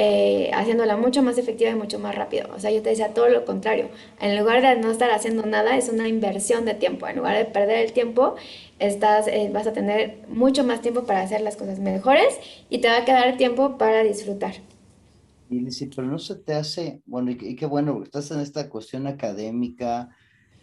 eh, 0.00 0.52
haciéndola 0.54 0.96
mucho 0.96 1.24
más 1.24 1.38
efectiva 1.38 1.70
y 1.70 1.74
mucho 1.74 1.98
más 1.98 2.14
rápido. 2.14 2.48
O 2.54 2.60
sea, 2.60 2.70
yo 2.70 2.80
te 2.82 2.90
decía 2.90 3.14
todo 3.14 3.28
lo 3.28 3.44
contrario. 3.44 3.88
En 4.20 4.38
lugar 4.38 4.62
de 4.62 4.80
no 4.80 4.92
estar 4.92 5.10
haciendo 5.10 5.44
nada, 5.44 5.76
es 5.76 5.88
una 5.88 6.06
inversión 6.06 6.64
de 6.64 6.74
tiempo. 6.74 7.08
En 7.08 7.16
lugar 7.16 7.36
de 7.36 7.46
perder 7.46 7.84
el 7.84 7.92
tiempo, 7.92 8.36
estás, 8.78 9.26
eh, 9.26 9.50
vas 9.52 9.66
a 9.66 9.72
tener 9.72 10.18
mucho 10.28 10.62
más 10.62 10.82
tiempo 10.82 11.02
para 11.02 11.22
hacer 11.22 11.40
las 11.40 11.56
cosas 11.56 11.80
mejores 11.80 12.38
y 12.70 12.78
te 12.78 12.86
va 12.86 12.98
a 12.98 13.04
quedar 13.04 13.36
tiempo 13.36 13.76
para 13.76 14.04
disfrutar. 14.04 14.54
Y 15.50 15.64
pero 15.96 16.06
no 16.06 16.20
se 16.20 16.36
te 16.36 16.54
hace, 16.54 17.00
bueno, 17.04 17.32
y, 17.32 17.56
qué 17.56 17.66
bueno, 17.66 18.00
estás 18.04 18.30
en 18.30 18.38
esta 18.38 18.68
cuestión 18.68 19.08
académica, 19.08 20.10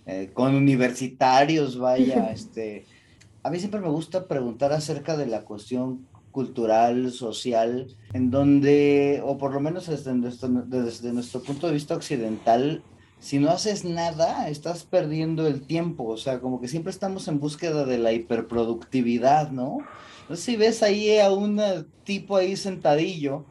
eh, 0.06 0.30
con 0.34 0.56
universitarios, 0.56 1.77
vaya, 1.77 2.30
este, 2.34 2.86
a 3.44 3.50
mí 3.50 3.60
siempre 3.60 3.82
me 3.82 3.89
gusta 3.89 4.30
preguntar 4.30 4.72
acerca 4.72 5.18
de 5.18 5.25
la 5.25 5.42
cuestión 5.42 6.08
cultural, 6.36 7.13
social, 7.13 7.88
en 8.12 8.30
donde, 8.30 9.22
o 9.24 9.38
por 9.38 9.54
lo 9.54 9.62
menos 9.62 9.88
desde 9.88 11.13
nuestro, 11.13 11.42
punto 11.42 11.68
de 11.68 11.74
vista 11.74 11.96
occidental, 11.96 12.84
si 13.22 13.39
no 13.39 13.51
haces 13.51 13.86
nada, 13.86 14.50
estás 14.50 14.84
perdiendo 14.84 15.48
el 15.48 15.62
tiempo, 15.62 16.04
o 16.04 16.18
sea, 16.18 16.42
como 16.42 16.60
que 16.60 16.68
siempre 16.68 16.92
estamos 16.92 17.30
en 17.30 17.39
búsqueda 17.39 17.86
de 17.86 18.00
la 18.00 18.12
hiperproductividad, 18.12 19.51
¿no? 19.51 19.77
No 20.27 20.36
si 20.36 20.58
ves 20.58 20.84
ahí 20.84 21.20
a 21.20 21.32
un 21.32 21.62
tipo 22.04 22.36
ahí 22.36 22.58
sentadillo, 22.58 23.46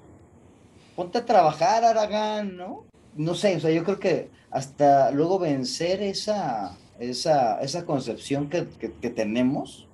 ponte 0.95 1.17
a 1.17 1.25
trabajar, 1.25 1.87
Aragán, 1.87 2.59
¿no? 2.59 2.85
No 3.17 3.35
sé, 3.35 3.57
o 3.57 3.61
sea, 3.61 3.71
yo 3.71 3.83
creo 3.83 3.99
que 3.99 4.29
hasta 4.51 5.11
luego 5.11 5.39
vencer 5.39 6.03
esa, 6.03 6.77
esa, 6.99 7.63
esa 7.63 7.87
concepción 7.87 8.51
que, 8.51 8.69
que 9.01 9.09
tenemos 9.09 9.89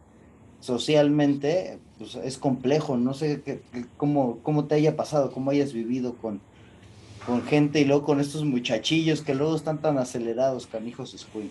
socialmente, 0.61 1.79
pues 1.99 2.14
es 2.17 2.38
complejo, 2.38 2.97
no 2.97 3.14
sé 3.14 3.43
qué, 3.45 3.61
cómo, 3.97 4.38
cómo 4.43 4.67
te 4.67 4.75
haya 4.75 4.97
pasado, 4.97 5.33
cómo 5.33 5.50
hayas 5.50 5.73
vivido 5.73 6.14
con, 6.14 6.40
con 7.26 7.43
gente 7.43 7.81
y 7.81 7.85
luego 7.85 8.05
con 8.05 8.21
estos 8.21 8.45
muchachillos 8.45 9.23
que 9.23 9.35
luego 9.35 9.57
están 9.57 9.81
tan 9.81 9.99
acelerados, 9.99 10.67
canijos 10.67 11.14
Squid. 11.17 11.50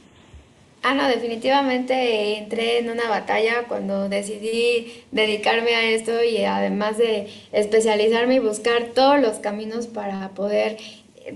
Ah, 0.81 0.93
no, 0.93 1.09
definitivamente 1.09 2.37
entré 2.37 2.79
en 2.79 2.89
una 2.89 3.09
batalla 3.09 3.65
cuando 3.67 4.07
decidí 4.07 5.03
dedicarme 5.11 5.75
a 5.75 5.91
esto 5.91 6.23
y 6.23 6.45
además 6.45 6.97
de 6.97 7.27
especializarme 7.51 8.35
y 8.35 8.39
buscar 8.39 8.91
todos 8.95 9.19
los 9.19 9.39
caminos 9.39 9.87
para 9.87 10.29
poder 10.29 10.77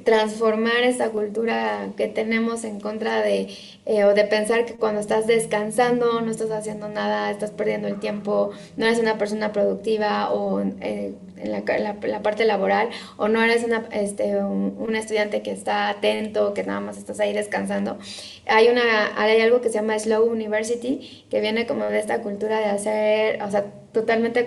transformar 0.03 0.83
esta 0.83 1.09
cultura 1.09 1.89
que 1.97 2.07
tenemos 2.07 2.63
en 2.63 2.79
contra 2.79 3.21
de, 3.21 3.49
eh, 3.85 4.03
o 4.05 4.13
de 4.13 4.23
pensar 4.25 4.65
que 4.65 4.75
cuando 4.75 4.99
estás 4.99 5.27
descansando, 5.27 6.21
no 6.21 6.31
estás 6.31 6.51
haciendo 6.51 6.89
nada, 6.89 7.31
estás 7.31 7.51
perdiendo 7.51 7.87
el 7.87 7.99
tiempo, 7.99 8.51
no 8.77 8.85
eres 8.85 8.99
una 8.99 9.17
persona 9.17 9.51
productiva 9.51 10.31
o 10.31 10.61
eh, 10.81 11.13
en 11.37 11.51
la, 11.51 11.63
la, 12.01 12.21
parte 12.21 12.45
laboral, 12.45 12.89
o 13.17 13.27
no 13.27 13.43
eres 13.43 13.63
una, 13.63 13.87
este, 13.91 14.37
un, 14.37 14.95
estudiante 14.95 15.41
que 15.41 15.51
está 15.51 15.89
atento, 15.89 16.53
que 16.53 16.63
nada 16.63 16.79
más 16.79 16.97
estás 16.97 17.19
ahí 17.19 17.33
descansando. 17.33 17.97
Hay, 18.45 18.69
una, 18.69 19.19
hay 19.21 19.41
algo 19.41 19.59
que 19.59 19.69
se 19.69 19.75
llama 19.75 19.97
Slow 19.99 20.23
University, 20.23 21.25
que 21.29 21.41
viene 21.41 21.65
como 21.67 21.85
de 21.85 21.99
esta 21.99 22.21
cultura 22.21 22.59
de 22.59 22.65
hacer, 22.65 23.41
o 23.43 23.51
sea, 23.51 23.65
totalmente 23.93 24.45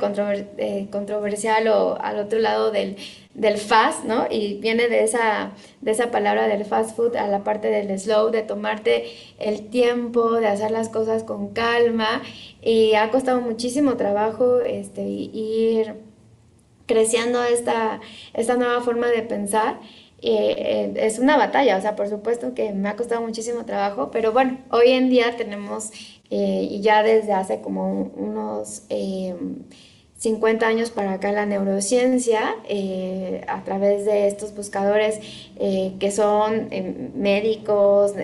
eh, 0.59 0.89
controversial 0.91 1.69
o 1.69 1.99
al 2.01 2.19
otro 2.19 2.39
lado 2.39 2.71
del 2.71 2.97
del 3.37 3.59
fast, 3.59 4.05
¿no? 4.05 4.27
Y 4.31 4.55
viene 4.55 4.89
de 4.89 5.05
esa, 5.05 5.53
de 5.83 5.91
esa 5.91 6.11
palabra 6.11 6.49
del 6.49 6.65
fast 6.65 6.97
food 6.97 7.17
a 7.17 7.29
la 7.29 7.45
parte 7.45 7.69
del 7.69 7.97
slow, 7.99 8.31
de 8.31 8.43
tomarte 8.43 9.05
el 9.39 9.69
tiempo, 9.69 10.33
de 10.33 10.47
hacer 10.47 10.71
las 10.71 10.89
cosas 10.89 11.23
con 11.23 11.49
calma. 11.49 12.23
Y 12.63 12.95
ha 12.95 13.11
costado 13.11 13.41
muchísimo 13.43 13.97
trabajo 13.97 14.61
este, 14.61 15.03
ir 15.03 15.95
creciendo 16.87 17.45
esta, 17.45 18.01
esta 18.33 18.57
nueva 18.57 18.81
forma 18.81 19.09
de 19.09 19.23
pensar. 19.23 19.81
Eh, 20.23 20.95
es 20.97 21.19
una 21.19 21.37
batalla, 21.37 21.77
o 21.77 21.81
sea, 21.83 21.95
por 21.95 22.09
supuesto 22.09 22.55
que 22.55 22.73
me 22.73 22.89
ha 22.89 22.97
costado 22.97 23.21
muchísimo 23.21 23.67
trabajo, 23.67 24.11
pero 24.11 24.33
bueno, 24.33 24.59
hoy 24.71 24.93
en 24.93 25.11
día 25.11 25.37
tenemos, 25.37 25.91
eh, 26.31 26.69
y 26.71 26.81
ya 26.81 27.03
desde 27.03 27.33
hace 27.33 27.61
como 27.61 28.11
unos... 28.17 28.83
Eh, 28.89 29.35
50 30.19 30.67
años 30.67 30.91
para 30.91 31.13
acá 31.13 31.31
la 31.31 31.45
neurociencia, 31.45 32.57
eh, 32.69 33.45
a 33.49 33.65
través 33.65 34.07
de 34.07 34.27
estos 34.29 34.55
buscadores 34.55 35.21
eh, 35.57 35.93
que 36.01 36.11
son 36.11 36.69
eh, 36.71 37.11
médicos, 37.15 38.15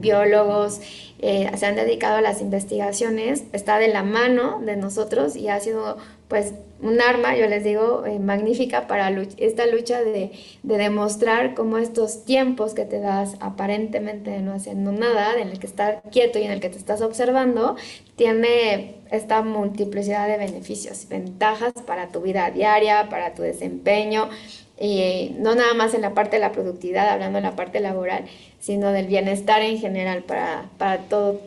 biólogos, 0.00 0.80
se 1.20 1.66
han 1.66 1.76
dedicado 1.76 2.16
a 2.16 2.20
las 2.20 2.40
investigaciones, 2.40 3.44
está 3.52 3.78
de 3.78 3.88
la 3.88 4.02
mano 4.02 4.60
de 4.64 4.76
nosotros 4.76 5.36
y 5.36 5.48
ha 5.48 5.60
sido 5.60 5.96
pues 6.28 6.52
un 6.80 7.00
arma, 7.00 7.36
yo 7.36 7.46
les 7.46 7.64
digo, 7.64 8.04
eh, 8.04 8.18
magnífica 8.18 8.86
para 8.86 9.08
esta 9.38 9.66
lucha 9.66 10.02
de, 10.02 10.32
demostrar 10.62 11.54
cómo 11.54 11.78
estos 11.78 12.24
tiempos 12.24 12.74
que 12.74 12.84
te 12.84 13.00
das 13.00 13.36
aparentemente 13.40 14.38
no 14.40 14.52
haciendo 14.52 14.92
nada, 14.92 15.40
en 15.40 15.48
el 15.48 15.58
que 15.58 15.66
estar 15.66 16.02
quieto 16.10 16.38
y 16.38 16.42
en 16.42 16.50
el 16.50 16.60
que 16.60 16.68
te 16.68 16.76
estás 16.76 17.00
observando, 17.00 17.76
tiene 18.16 18.96
esta 19.10 19.42
multiplicidad 19.42 20.28
de 20.28 20.36
beneficios, 20.36 21.08
ventajas 21.08 21.72
para 21.86 22.08
tu 22.08 22.20
vida 22.20 22.50
diaria, 22.50 23.08
para 23.08 23.34
tu 23.34 23.42
desempeño, 23.42 24.28
y 24.78 25.34
no 25.38 25.54
nada 25.54 25.74
más 25.74 25.94
en 25.94 26.02
la 26.02 26.14
parte 26.14 26.36
de 26.36 26.42
la 26.42 26.52
productividad, 26.52 27.08
hablando 27.08 27.38
en 27.38 27.44
la 27.44 27.56
parte 27.56 27.80
laboral, 27.80 28.26
sino 28.60 28.92
del 28.92 29.06
bienestar 29.06 29.62
en 29.62 29.78
general 29.78 30.22
para, 30.22 30.68
para 30.78 30.98
todo 31.08 31.40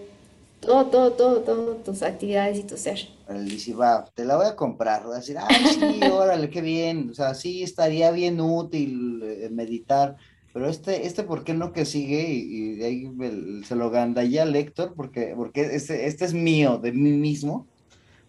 todo, 0.59 0.85
todo, 0.87 1.11
todo, 1.13 1.41
todo, 1.41 1.75
tus 1.77 2.03
actividades 2.03 2.59
y 2.59 2.63
tu 2.63 2.77
ser. 2.77 3.07
Dice, 3.45 3.73
va, 3.73 4.05
te 4.13 4.25
la 4.25 4.35
voy 4.35 4.47
a 4.47 4.55
comprar, 4.55 5.03
voy 5.03 5.13
a 5.13 5.19
decir, 5.19 5.37
ay, 5.39 5.65
sí, 5.65 5.99
órale, 6.11 6.49
qué 6.49 6.61
bien, 6.61 7.09
o 7.11 7.13
sea, 7.13 7.33
sí, 7.35 7.63
estaría 7.63 8.11
bien 8.11 8.41
útil 8.41 9.21
eh, 9.23 9.49
meditar, 9.51 10.17
pero 10.51 10.67
este, 10.67 11.05
este, 11.05 11.23
¿por 11.23 11.43
qué 11.43 11.53
no 11.53 11.71
que 11.71 11.85
sigue? 11.85 12.27
Y, 12.29 12.75
de 12.75 12.85
ahí 12.85 13.63
se 13.65 13.75
lo 13.75 13.89
ganda 13.91 14.23
ya 14.23 14.45
Lector, 14.45 14.93
porque, 14.95 15.33
porque 15.35 15.61
este, 15.61 16.07
este 16.07 16.25
es 16.25 16.33
mío, 16.33 16.79
de 16.79 16.91
mí 16.91 17.11
mismo, 17.11 17.67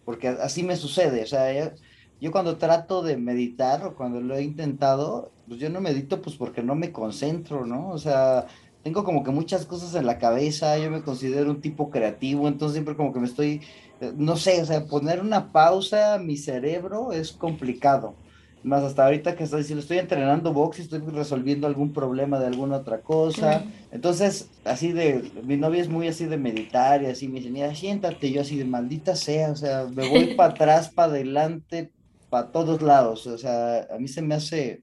porque 0.05 0.29
así 0.29 0.63
me 0.63 0.75
sucede, 0.75 1.23
o 1.23 1.27
sea, 1.27 1.51
yo, 1.51 1.71
yo 2.21 2.31
cuando 2.31 2.57
trato 2.57 3.01
de 3.01 3.17
meditar 3.17 3.83
o 3.83 3.95
cuando 3.95 4.21
lo 4.21 4.35
he 4.35 4.43
intentado, 4.43 5.31
pues 5.47 5.59
yo 5.59 5.71
no 5.71 5.81
medito 5.81 6.21
pues 6.21 6.35
porque 6.35 6.61
no 6.61 6.75
me 6.75 6.91
concentro, 6.91 7.65
¿no? 7.65 7.89
O 7.89 7.97
sea, 7.97 8.45
tengo 8.83 9.03
como 9.03 9.23
que 9.23 9.31
muchas 9.31 9.65
cosas 9.65 9.95
en 9.95 10.05
la 10.05 10.19
cabeza, 10.19 10.77
yo 10.77 10.91
me 10.91 11.01
considero 11.01 11.49
un 11.49 11.61
tipo 11.61 11.89
creativo, 11.89 12.47
entonces 12.47 12.75
siempre 12.75 12.95
como 12.95 13.11
que 13.11 13.19
me 13.19 13.25
estoy, 13.25 13.61
eh, 14.01 14.13
no 14.15 14.37
sé, 14.37 14.61
o 14.61 14.65
sea, 14.65 14.85
poner 14.85 15.19
una 15.19 15.51
pausa 15.51 16.13
a 16.13 16.19
mi 16.19 16.37
cerebro 16.37 17.11
es 17.11 17.31
complicado. 17.31 18.13
Más 18.63 18.83
hasta 18.83 19.05
ahorita 19.05 19.35
que 19.35 19.45
estoy, 19.45 19.63
si 19.63 19.73
lo 19.73 19.79
estoy 19.79 19.97
entrenando 19.97 20.53
box 20.53 20.77
y 20.77 20.81
estoy 20.83 20.99
resolviendo 20.99 21.65
algún 21.65 21.91
problema 21.91 22.39
de 22.39 22.45
alguna 22.45 22.77
otra 22.77 23.01
cosa. 23.01 23.63
Entonces, 23.91 24.51
así 24.65 24.91
de, 24.91 25.31
mi 25.43 25.57
novia 25.57 25.81
es 25.81 25.89
muy 25.89 26.07
así 26.07 26.27
de 26.27 26.37
meditar 26.37 27.01
y 27.01 27.07
así 27.07 27.27
me 27.27 27.39
dice, 27.39 27.49
mira, 27.49 27.73
siéntate, 27.73 28.31
yo 28.31 28.41
así 28.41 28.57
de 28.59 28.65
maldita 28.65 29.15
sea, 29.15 29.49
o 29.49 29.55
sea, 29.55 29.87
me 29.91 30.07
voy 30.07 30.25
para 30.37 30.53
atrás, 30.53 30.89
para 30.89 31.11
adelante, 31.11 31.89
para 32.31 32.51
todos 32.51 32.81
lados. 32.81 33.27
O 33.27 33.37
sea, 33.37 33.87
a 33.93 33.99
mí 33.99 34.07
se 34.07 34.23
me 34.23 34.33
hace 34.33 34.81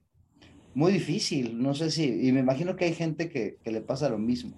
muy 0.75 0.93
difícil. 0.93 1.61
No 1.61 1.73
sé 1.73 1.91
si, 1.91 2.05
y 2.05 2.31
me 2.31 2.39
imagino 2.39 2.77
que 2.77 2.85
hay 2.85 2.93
gente 2.93 3.29
que, 3.29 3.57
le 3.65 3.81
pasa 3.81 4.07
lo 4.07 4.19
mismo. 4.19 4.53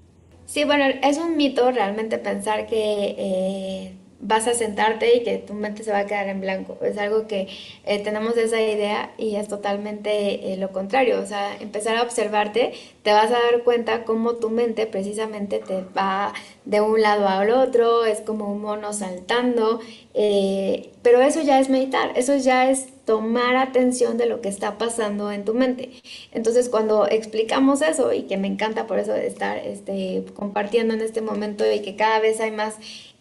Sí, 0.45 0.65
bueno, 0.65 0.83
es 1.01 1.17
un 1.17 1.37
mito 1.37 1.71
realmente 1.71 2.19
pensar 2.19 2.67
que 2.67 3.15
eh, 3.17 3.95
vas 4.21 4.47
a 4.47 4.53
sentarte 4.53 5.15
y 5.15 5.23
que 5.23 5.39
tu 5.39 5.53
mente 5.53 5.83
se 5.83 5.91
va 5.91 5.99
a 5.99 6.05
quedar 6.05 6.29
en 6.29 6.41
blanco. 6.41 6.77
Es 6.81 6.97
algo 6.97 7.27
que 7.27 7.47
eh, 7.85 7.99
tenemos 7.99 8.37
esa 8.37 8.61
idea 8.61 9.11
y 9.17 9.35
es 9.35 9.47
totalmente 9.47 10.53
eh, 10.53 10.57
lo 10.57 10.71
contrario. 10.71 11.19
O 11.19 11.25
sea, 11.25 11.55
empezar 11.59 11.97
a 11.97 12.03
observarte, 12.03 12.73
te 13.03 13.11
vas 13.11 13.31
a 13.31 13.39
dar 13.39 13.63
cuenta 13.63 14.03
cómo 14.03 14.35
tu 14.35 14.49
mente 14.49 14.85
precisamente 14.85 15.59
te 15.59 15.83
va 15.97 16.33
de 16.65 16.81
un 16.81 17.01
lado 17.01 17.27
al 17.27 17.49
otro, 17.49 18.05
es 18.05 18.21
como 18.21 18.51
un 18.51 18.61
mono 18.61 18.93
saltando. 18.93 19.79
Eh, 20.13 20.91
pero 21.01 21.21
eso 21.21 21.41
ya 21.41 21.59
es 21.59 21.69
meditar, 21.69 22.11
eso 22.15 22.35
ya 22.35 22.69
es 22.69 22.87
tomar 23.05 23.55
atención 23.55 24.17
de 24.17 24.27
lo 24.27 24.41
que 24.41 24.49
está 24.49 24.77
pasando 24.77 25.31
en 25.31 25.45
tu 25.45 25.53
mente. 25.55 25.89
Entonces, 26.31 26.69
cuando 26.69 27.07
explicamos 27.07 27.81
eso, 27.81 28.13
y 28.13 28.23
que 28.23 28.37
me 28.37 28.47
encanta 28.47 28.85
por 28.85 28.99
eso 28.99 29.15
estar 29.15 29.57
este, 29.57 30.23
compartiendo 30.35 30.93
en 30.93 31.01
este 31.01 31.21
momento 31.21 31.69
y 31.69 31.79
que 31.79 31.95
cada 31.95 32.19
vez 32.19 32.39
hay 32.39 32.51
más 32.51 32.75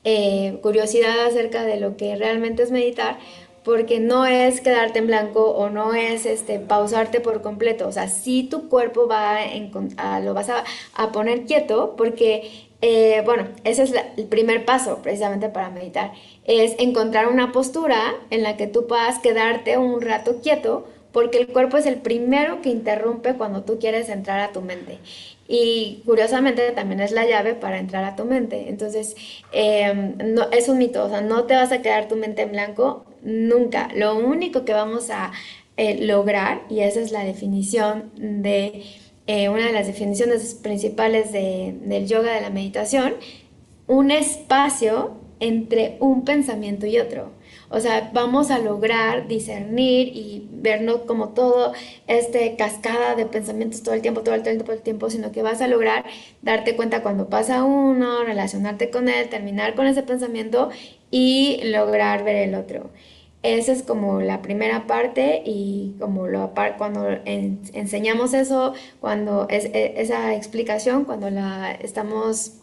eh, 0.04 0.58
curiosidad 0.62 1.26
acerca 1.26 1.64
de 1.64 1.78
lo 1.78 1.96
que 1.96 2.16
realmente 2.16 2.62
es 2.62 2.70
meditar, 2.70 3.18
porque 3.64 4.00
no 4.00 4.24
es 4.24 4.60
quedarte 4.60 5.00
en 5.00 5.06
blanco 5.06 5.50
o 5.50 5.68
no 5.68 5.94
es 5.94 6.24
este, 6.24 6.58
pausarte 6.58 7.20
por 7.20 7.42
completo. 7.42 7.86
O 7.86 7.92
sea, 7.92 8.08
si 8.08 8.44
tu 8.44 8.68
cuerpo 8.68 9.06
va 9.06 9.38
a, 9.96 10.20
lo 10.20 10.34
vas 10.34 10.48
a, 10.48 11.12
poner 11.12 11.44
quieto, 11.44 11.94
porque, 11.96 12.68
eh, 12.80 13.22
bueno, 13.24 13.48
ese 13.64 13.82
es 13.82 13.94
el 14.16 14.24
primer 14.26 14.64
paso 14.64 15.00
precisamente 15.02 15.48
para 15.50 15.70
meditar, 15.70 16.12
es 16.44 16.74
encontrar 16.78 17.28
una 17.28 17.52
postura 17.52 18.14
en 18.30 18.42
la 18.42 18.56
que 18.56 18.66
tú 18.66 18.86
puedas 18.86 19.18
quedarte 19.18 19.76
un 19.76 20.00
rato 20.00 20.40
quieto, 20.40 20.86
porque 21.12 21.38
el 21.38 21.48
cuerpo 21.48 21.76
es 21.76 21.86
el 21.86 21.96
primero 21.96 22.62
que 22.62 22.70
interrumpe 22.70 23.34
cuando 23.34 23.62
tú 23.62 23.78
quieres 23.78 24.08
entrar 24.08 24.40
a 24.40 24.52
tu 24.52 24.62
mente. 24.62 24.98
Y 25.52 26.04
curiosamente 26.06 26.70
también 26.70 27.00
es 27.00 27.10
la 27.10 27.26
llave 27.26 27.54
para 27.54 27.80
entrar 27.80 28.04
a 28.04 28.14
tu 28.14 28.24
mente. 28.24 28.68
Entonces, 28.68 29.16
em, 29.50 30.16
no, 30.32 30.48
es 30.52 30.68
un 30.68 30.78
mito, 30.78 31.04
o 31.04 31.08
sea, 31.08 31.22
no 31.22 31.42
te 31.42 31.56
vas 31.56 31.72
a 31.72 31.82
quedar 31.82 32.06
tu 32.06 32.14
mente 32.14 32.42
en 32.42 32.52
blanco 32.52 33.04
nunca. 33.22 33.88
Lo 33.96 34.16
único 34.16 34.64
que 34.64 34.72
vamos 34.72 35.10
a 35.10 35.32
eh, 35.76 36.06
lograr, 36.06 36.62
y 36.70 36.80
esa 36.80 37.00
es 37.00 37.10
la 37.10 37.24
definición 37.24 38.12
de, 38.14 38.84
eh, 39.26 39.48
una 39.48 39.66
de 39.66 39.72
las 39.72 39.88
definiciones 39.88 40.54
principales 40.54 41.32
del 41.32 42.06
yoga, 42.06 42.32
de 42.32 42.42
la 42.42 42.50
meditación, 42.50 43.14
un 43.88 44.12
espacio 44.12 45.16
entre 45.40 45.96
un 45.98 46.24
pensamiento 46.24 46.86
y 46.86 47.00
otro. 47.00 47.32
O 47.70 47.78
sea, 47.78 48.10
vamos 48.12 48.50
a 48.50 48.58
lograr 48.58 49.28
discernir 49.28 50.08
y 50.08 50.48
vernos 50.50 51.02
como 51.06 51.30
todo 51.30 51.72
este 52.08 52.56
cascada 52.56 53.14
de 53.14 53.26
pensamientos 53.26 53.84
todo 53.84 53.94
el 53.94 54.02
tiempo, 54.02 54.22
todo 54.22 54.34
el 54.34 54.42
tiempo, 54.42 54.64
todo 54.64 54.74
el 54.74 54.82
tiempo, 54.82 55.08
sino 55.08 55.30
que 55.30 55.42
vas 55.42 55.60
a 55.60 55.68
lograr 55.68 56.04
darte 56.42 56.74
cuenta 56.74 57.02
cuando 57.02 57.28
pasa 57.28 57.62
uno, 57.62 58.24
relacionarte 58.24 58.90
con 58.90 59.08
él, 59.08 59.28
terminar 59.28 59.76
con 59.76 59.86
ese 59.86 60.02
pensamiento 60.02 60.70
y 61.12 61.60
lograr 61.64 62.24
ver 62.24 62.36
el 62.36 62.56
otro. 62.56 62.90
Esa 63.42 63.72
es 63.72 63.82
como 63.84 64.20
la 64.20 64.42
primera 64.42 64.86
parte 64.88 65.42
y 65.46 65.94
como 66.00 66.26
lo 66.26 66.52
cuando 66.76 67.06
enseñamos 67.24 68.34
eso, 68.34 68.74
cuando 69.00 69.46
es, 69.48 69.66
e, 69.66 69.94
esa 70.00 70.34
explicación, 70.34 71.04
cuando 71.04 71.30
la 71.30 71.72
estamos 71.72 72.54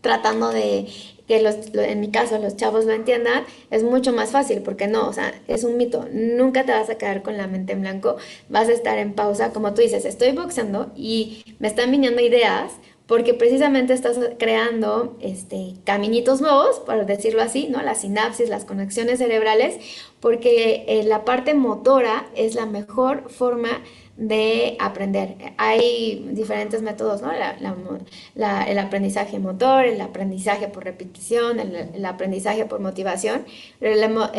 tratando 0.00 0.50
de 0.50 0.86
que 1.26 1.40
los, 1.40 1.56
en 1.74 2.00
mi 2.00 2.10
caso 2.10 2.38
los 2.38 2.56
chavos 2.56 2.84
lo 2.84 2.92
entiendan, 2.92 3.44
es 3.70 3.82
mucho 3.82 4.12
más 4.12 4.30
fácil, 4.30 4.62
porque 4.62 4.86
no, 4.86 5.08
o 5.08 5.12
sea, 5.12 5.32
es 5.48 5.64
un 5.64 5.76
mito, 5.76 6.06
nunca 6.12 6.64
te 6.64 6.72
vas 6.72 6.90
a 6.90 6.96
quedar 6.96 7.22
con 7.22 7.36
la 7.36 7.46
mente 7.46 7.72
en 7.72 7.82
blanco, 7.82 8.16
vas 8.48 8.68
a 8.68 8.72
estar 8.72 8.98
en 8.98 9.14
pausa, 9.14 9.52
como 9.52 9.74
tú 9.74 9.82
dices, 9.82 10.04
estoy 10.04 10.32
boxeando 10.32 10.92
y 10.96 11.44
me 11.58 11.68
están 11.68 11.90
viniendo 11.90 12.20
ideas, 12.20 12.72
porque 13.06 13.34
precisamente 13.34 13.92
estás 13.92 14.18
creando 14.38 15.18
este, 15.20 15.74
caminitos 15.84 16.40
nuevos, 16.40 16.80
por 16.80 17.04
decirlo 17.04 17.42
así, 17.42 17.68
¿no? 17.68 17.82
Las 17.82 18.00
sinapsis, 18.02 18.48
las 18.48 18.64
conexiones 18.64 19.18
cerebrales, 19.18 19.76
porque 20.20 20.84
eh, 20.86 21.02
la 21.02 21.24
parte 21.24 21.52
motora 21.52 22.26
es 22.36 22.54
la 22.54 22.64
mejor 22.64 23.28
forma 23.28 23.82
de 24.28 24.76
aprender. 24.78 25.34
Hay 25.56 26.28
diferentes 26.30 26.80
métodos, 26.80 27.22
¿no? 27.22 27.32
el 27.32 28.78
aprendizaje 28.78 29.40
motor, 29.40 29.84
el 29.84 30.00
aprendizaje 30.00 30.68
por 30.68 30.84
repetición, 30.84 31.58
el, 31.58 32.04
aprendizaje 32.04 32.64
por 32.64 32.78
motivación. 32.78 33.44
Pero 33.80 33.96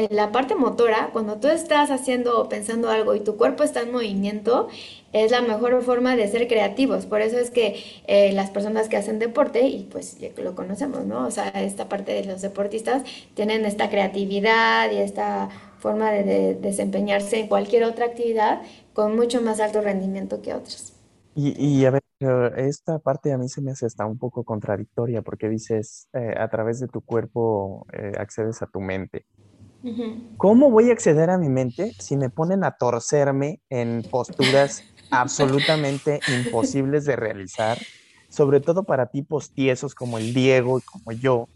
la, 0.10 0.32
parte 0.32 0.56
motora, 0.56 1.10
cuando 1.12 1.36
tú 1.36 1.50
estás 1.50 1.92
haciendo 1.92 2.40
o 2.40 2.48
pensando 2.48 2.90
algo 2.90 3.14
y 3.14 3.20
tu 3.20 3.36
cuerpo 3.36 3.64
está 3.64 3.82
en 3.82 3.92
movimiento, 3.92 4.70
es 5.12 5.32
la 5.32 5.42
mejor 5.42 5.82
forma 5.84 6.16
de 6.16 6.30
ser 6.30 6.48
creativos. 6.48 7.06
Por 7.06 7.22
eso 7.22 7.38
es 7.38 7.52
que 7.52 7.84
eh, 8.08 8.32
las 8.32 8.52
personas 8.52 8.88
que 8.88 8.96
hacen 8.96 9.20
deporte, 9.20 9.68
y 9.68 9.84
pues 9.92 10.18
lo 10.38 10.56
conocemos, 10.56 11.06
¿no? 11.06 11.28
O 11.28 11.32
sea, 11.32 11.50
esta 11.50 11.90
parte 11.90 12.14
de 12.14 12.24
los 12.24 12.42
deportistas 12.42 13.04
tienen 13.34 13.66
esta 13.66 13.90
creatividad 13.90 14.90
y 14.92 14.98
esta 14.98 15.50
forma 15.84 16.12
de, 16.12 16.56
desempeñarse 16.56 17.40
en 17.42 17.48
cualquier 17.48 17.84
otra 17.84 18.06
actividad 18.06 18.62
con 18.94 19.16
mucho 19.16 19.42
más 19.42 19.60
alto 19.60 19.82
rendimiento 19.82 20.42
que 20.42 20.54
otros. 20.54 20.94
Y, 21.36 21.84
a 21.86 21.90
ver, 21.90 22.04
esta 22.58 23.00
parte 23.00 23.34
a 23.34 23.40
mí 23.40 23.50
se 23.50 23.60
me 23.62 23.72
hace 23.72 23.88
hasta 23.88 24.06
un 24.06 24.20
poco 24.20 24.44
contradictoria 24.44 25.24
porque 25.24 25.50
dices, 25.50 26.08
eh, 26.14 26.36
a 26.38 26.48
través 26.50 26.80
de 26.80 26.88
tu 26.88 27.02
cuerpo 27.02 27.88
eh, 27.92 28.12
accedes 28.20 28.62
a 28.62 28.68
tu 28.68 28.80
mente. 28.80 29.26
¿Cómo 30.38 30.70
voy 30.70 30.90
a 30.90 30.94
acceder 30.94 31.30
a 31.32 31.38
mi 31.38 31.50
mente 31.50 31.92
si 32.00 32.18
me 32.18 32.30
ponen 32.30 32.64
a 32.64 32.78
torcerme 32.78 33.62
en 33.70 34.04
posturas 34.10 34.84
absolutamente 35.12 36.20
imposibles 36.28 37.06
de 37.06 37.16
realizar, 37.16 37.80
sobre 38.30 38.62
todo 38.62 38.84
para 38.84 39.08
tipos 39.08 39.52
tiesos 39.52 39.96
como 39.96 40.20
el 40.20 40.34
Diego 40.34 40.80
y 40.80 40.82
como 40.84 41.12
yo, 41.14 41.50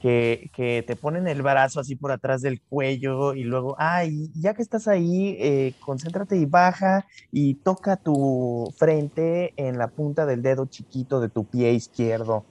que, 0.00 0.50
que, 0.54 0.84
te 0.86 0.96
ponen 0.96 1.26
el 1.26 1.42
brazo 1.42 1.80
así 1.80 1.96
por 1.96 2.12
atrás 2.12 2.42
del 2.42 2.60
cuello 2.68 3.34
y 3.34 3.44
luego, 3.44 3.74
ay, 3.78 4.30
ya 4.34 4.54
que 4.54 4.62
estás 4.62 4.88
ahí, 4.88 5.36
eh, 5.40 5.74
concéntrate 5.80 6.36
y 6.36 6.46
baja 6.46 7.04
y 7.32 7.54
toca 7.56 7.96
tu 7.96 8.72
frente 8.76 9.52
en 9.56 9.78
la 9.78 9.88
punta 9.88 10.26
del 10.26 10.42
dedo 10.42 10.66
chiquito 10.66 11.20
de 11.20 11.28
tu 11.28 11.44
pie 11.44 11.72
izquierdo. 11.72 12.44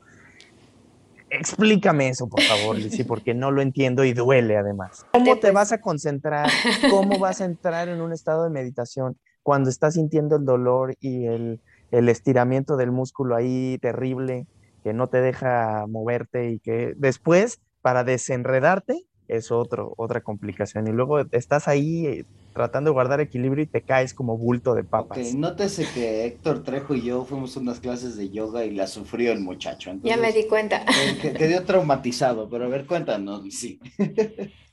Explícame 1.30 2.10
eso, 2.10 2.28
por 2.28 2.42
favor, 2.42 2.78
Lizzy, 2.78 3.04
porque 3.04 3.34
no 3.34 3.52
lo 3.52 3.62
entiendo 3.62 4.04
y 4.04 4.14
duele 4.14 4.58
además. 4.58 5.06
¿Cómo 5.12 5.38
te 5.38 5.52
vas 5.52 5.72
a 5.72 5.82
concentrar? 5.82 6.50
¿Cómo 6.90 7.20
vas 7.20 7.42
a 7.42 7.46
entrar 7.46 7.90
en 7.90 8.02
un 8.02 8.14
estado 8.14 8.44
de 8.44 8.50
meditación 8.50 9.18
cuando 9.44 9.70
estás 9.70 9.96
sintiendo 9.96 10.38
el 10.38 10.46
dolor 10.46 10.96
y 11.00 11.26
el, 11.26 11.62
el 11.92 12.10
estiramiento 12.10 12.78
del 12.78 12.92
músculo 12.92 13.36
ahí 13.36 13.78
terrible? 13.82 14.48
Que 14.84 14.94
no 14.94 15.08
te 15.08 15.22
deja 15.22 15.86
moverte 15.88 16.50
y 16.50 16.60
que 16.60 16.94
después 16.98 17.60
para 17.82 18.04
desenredarte 18.04 19.04
es 19.28 19.52
otro, 19.52 19.94
otra 19.98 20.22
complicación. 20.22 20.88
Y 20.88 20.92
luego 20.92 21.20
estás 21.32 21.68
ahí 21.68 22.24
tratando 22.54 22.90
de 22.90 22.94
guardar 22.94 23.22
equilibrio 23.22 23.64
y 23.64 23.68
te 23.68 23.84
caes 23.84 24.14
como 24.14 24.38
bulto 24.38 24.74
de 24.74 24.84
papas. 24.84 25.20
Ok, 25.20 25.36
nótese 25.36 25.86
que 25.94 26.26
Héctor 26.26 26.64
Trejo 26.64 26.96
y 26.96 27.04
yo 27.04 27.24
fuimos 27.24 27.56
a 27.56 27.60
unas 27.60 27.80
clases 27.80 28.18
de 28.18 28.30
yoga 28.30 28.66
y 28.66 28.72
la 28.72 28.88
sufrió 28.88 29.32
el 29.32 29.42
muchacho. 29.42 29.92
ya 30.02 30.18
me 30.18 30.34
di 30.34 30.48
cuenta. 30.48 30.84
Quedó 31.22 31.64
traumatizado, 31.64 32.50
pero 32.50 32.66
a 32.66 32.68
ver, 32.68 32.86
cuéntanos, 32.86 33.44
sí. 33.54 33.80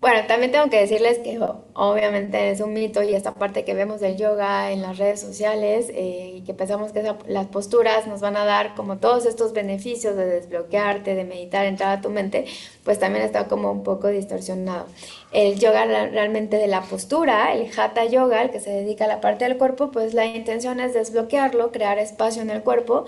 Bueno, 0.00 0.28
también 0.28 0.52
tengo 0.52 0.70
que 0.70 0.78
decirles 0.78 1.18
que 1.18 1.40
obviamente 1.74 2.50
es 2.50 2.60
un 2.60 2.72
mito 2.72 3.02
y 3.02 3.14
esta 3.16 3.34
parte 3.34 3.64
que 3.64 3.74
vemos 3.74 4.00
del 4.00 4.16
yoga 4.16 4.70
en 4.70 4.80
las 4.80 4.96
redes 4.96 5.20
sociales 5.20 5.90
eh, 5.92 6.34
y 6.36 6.42
que 6.42 6.54
pensamos 6.54 6.92
que 6.92 7.02
las 7.26 7.46
posturas 7.48 8.06
nos 8.06 8.20
van 8.20 8.36
a 8.36 8.44
dar 8.44 8.76
como 8.76 8.98
todos 8.98 9.26
estos 9.26 9.52
beneficios 9.52 10.14
de 10.14 10.26
desbloquearte, 10.26 11.16
de 11.16 11.24
meditar, 11.24 11.66
entrar 11.66 11.98
a 11.98 12.00
tu 12.00 12.10
mente, 12.10 12.44
pues 12.88 12.98
también 12.98 13.22
está 13.22 13.48
como 13.48 13.70
un 13.70 13.82
poco 13.82 14.08
distorsionado. 14.08 14.86
El 15.30 15.58
yoga 15.58 15.84
realmente 15.84 16.56
de 16.56 16.68
la 16.68 16.80
postura, 16.80 17.52
el 17.52 17.68
hatha 17.78 18.06
yoga, 18.06 18.40
el 18.40 18.48
que 18.48 18.60
se 18.60 18.70
dedica 18.70 19.04
a 19.04 19.08
la 19.08 19.20
parte 19.20 19.44
del 19.44 19.58
cuerpo, 19.58 19.90
pues 19.90 20.14
la 20.14 20.24
intención 20.24 20.80
es 20.80 20.94
desbloquearlo, 20.94 21.70
crear 21.70 21.98
espacio 21.98 22.40
en 22.40 22.48
el 22.48 22.62
cuerpo. 22.62 23.04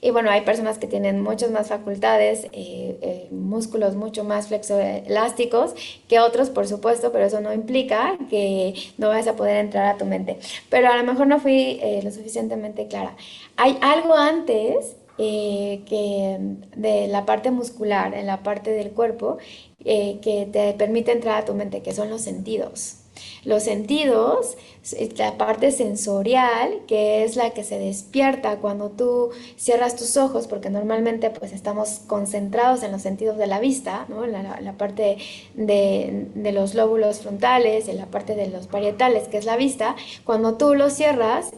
Y 0.00 0.12
bueno, 0.12 0.30
hay 0.30 0.42
personas 0.42 0.78
que 0.78 0.86
tienen 0.86 1.20
muchas 1.20 1.50
más 1.50 1.66
facultades, 1.66 2.44
eh, 2.52 2.96
eh, 3.02 3.28
músculos 3.32 3.96
mucho 3.96 4.22
más 4.22 4.46
flexoelásticos 4.46 5.74
que 6.08 6.20
otros, 6.20 6.48
por 6.50 6.68
supuesto, 6.68 7.10
pero 7.10 7.24
eso 7.24 7.40
no 7.40 7.52
implica 7.52 8.16
que 8.30 8.74
no 8.98 9.08
vayas 9.08 9.26
a 9.26 9.34
poder 9.34 9.56
entrar 9.56 9.92
a 9.92 9.98
tu 9.98 10.04
mente. 10.04 10.38
Pero 10.70 10.92
a 10.92 10.96
lo 10.96 11.02
mejor 11.02 11.26
no 11.26 11.40
fui 11.40 11.80
eh, 11.82 12.02
lo 12.04 12.12
suficientemente 12.12 12.86
clara. 12.86 13.16
Hay 13.56 13.78
algo 13.80 14.14
antes 14.14 14.94
que 15.16 16.38
de 16.76 17.06
la 17.08 17.24
parte 17.24 17.50
muscular, 17.50 18.14
en 18.14 18.26
la 18.26 18.42
parte 18.42 18.70
del 18.70 18.90
cuerpo, 18.90 19.38
eh, 19.84 20.18
que 20.22 20.46
te 20.46 20.72
permite 20.72 21.12
entrar 21.12 21.42
a 21.42 21.44
tu 21.44 21.54
mente, 21.54 21.82
que 21.82 21.92
son 21.92 22.10
los 22.10 22.22
sentidos. 22.22 22.96
Los 23.44 23.62
sentidos, 23.62 24.56
la 25.16 25.36
parte 25.36 25.70
sensorial, 25.70 26.80
que 26.88 27.22
es 27.22 27.36
la 27.36 27.50
que 27.50 27.62
se 27.62 27.78
despierta 27.78 28.56
cuando 28.56 28.90
tú 28.90 29.30
cierras 29.56 29.94
tus 29.96 30.16
ojos, 30.16 30.46
porque 30.46 30.70
normalmente 30.70 31.30
pues 31.30 31.52
estamos 31.52 32.00
concentrados 32.06 32.82
en 32.82 32.92
los 32.92 33.02
sentidos 33.02 33.36
de 33.36 33.46
la 33.46 33.60
vista, 33.60 34.06
¿no? 34.08 34.26
la, 34.26 34.60
la, 34.60 34.72
parte 34.72 35.18
de, 35.54 36.28
de, 36.34 36.52
los 36.52 36.74
lóbulos 36.74 37.20
frontales, 37.20 37.88
en 37.88 37.98
la 37.98 38.06
parte 38.06 38.34
de 38.34 38.48
los 38.48 38.66
parietales, 38.66 39.28
que 39.28 39.38
es 39.38 39.44
la 39.44 39.56
vista, 39.56 39.94
cuando 40.24 40.56
tú 40.56 40.74
los 40.74 40.94
cierras 40.94 41.52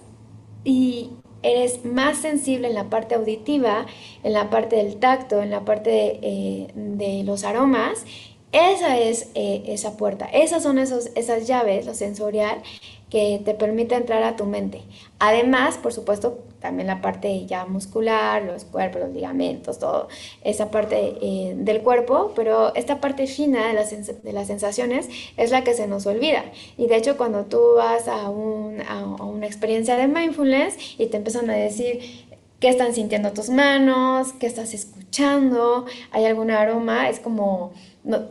y 0.64 1.11
eres 1.46 1.85
más 1.85 2.18
sensible 2.18 2.68
en 2.68 2.74
la 2.74 2.90
parte 2.90 3.14
auditiva, 3.14 3.87
en 4.24 4.32
la 4.32 4.50
parte 4.50 4.76
del 4.76 4.96
tacto, 4.96 5.42
en 5.42 5.50
la 5.50 5.64
parte 5.64 5.90
de, 5.90 6.68
eh, 6.74 7.22
los 7.24 7.44
aromas. 7.44 8.04
Esa 8.52 8.98
es 8.98 9.30
eh, 9.35 9.64
esa 9.66 9.96
puerta, 9.96 10.26
esas 10.26 10.62
son 10.62 10.78
esos, 10.78 11.11
esas 11.14 11.46
llaves, 11.46 11.85
lo 11.85 11.94
sensorial, 11.94 12.62
que 13.11 13.40
te 13.45 13.55
permite 13.55 13.95
entrar 13.95 14.23
a 14.23 14.37
tu 14.37 14.45
mente. 14.45 14.83
Además, 15.19 15.79
por 15.79 15.92
supuesto, 15.92 16.38
también 16.61 16.88
la 16.88 17.01
parte 17.01 17.47
ya 17.47 17.64
muscular, 17.64 18.42
los 18.42 18.64
cuerpos, 18.64 19.03
los 19.03 19.12
ligamentos, 19.12 19.79
todo 19.79 20.09
esa 20.42 20.71
parte 20.71 21.16
eh, 21.21 21.55
del 21.57 21.83
cuerpo, 21.83 22.33
pero 22.35 22.75
esta 22.75 23.01
parte 23.01 23.27
fina 23.27 23.69
de 23.69 23.75
las, 23.75 23.90
de 23.90 24.33
las, 24.33 24.49
sensaciones 24.49 25.09
es 25.37 25.51
la 25.53 25.62
que 25.62 25.75
se 25.75 25.87
nos 25.87 26.07
olvida. 26.07 26.45
Y 26.77 26.88
de 26.88 26.97
hecho, 26.97 27.16
cuando 27.16 27.45
tú 27.45 27.61
vas 27.77 28.09
a, 28.09 28.29
un, 28.31 28.83
a 28.88 29.05
una 29.05 29.47
experiencia 29.47 29.97
de 29.97 30.09
mindfulness 30.09 30.77
y 30.99 31.07
te 31.07 31.19
empiezan 31.19 31.49
a 31.51 31.55
decir 31.55 32.27
qué 32.59 32.69
están 32.69 32.95
sintiendo 32.95 33.33
tus 33.33 33.51
manos, 33.51 34.33
qué 34.33 34.47
estás 34.47 34.75
escuchando, 34.75 35.85
hay 36.11 36.25
algún 36.25 36.51
aroma, 36.51 37.09
es 37.09 37.21
como 37.21 37.73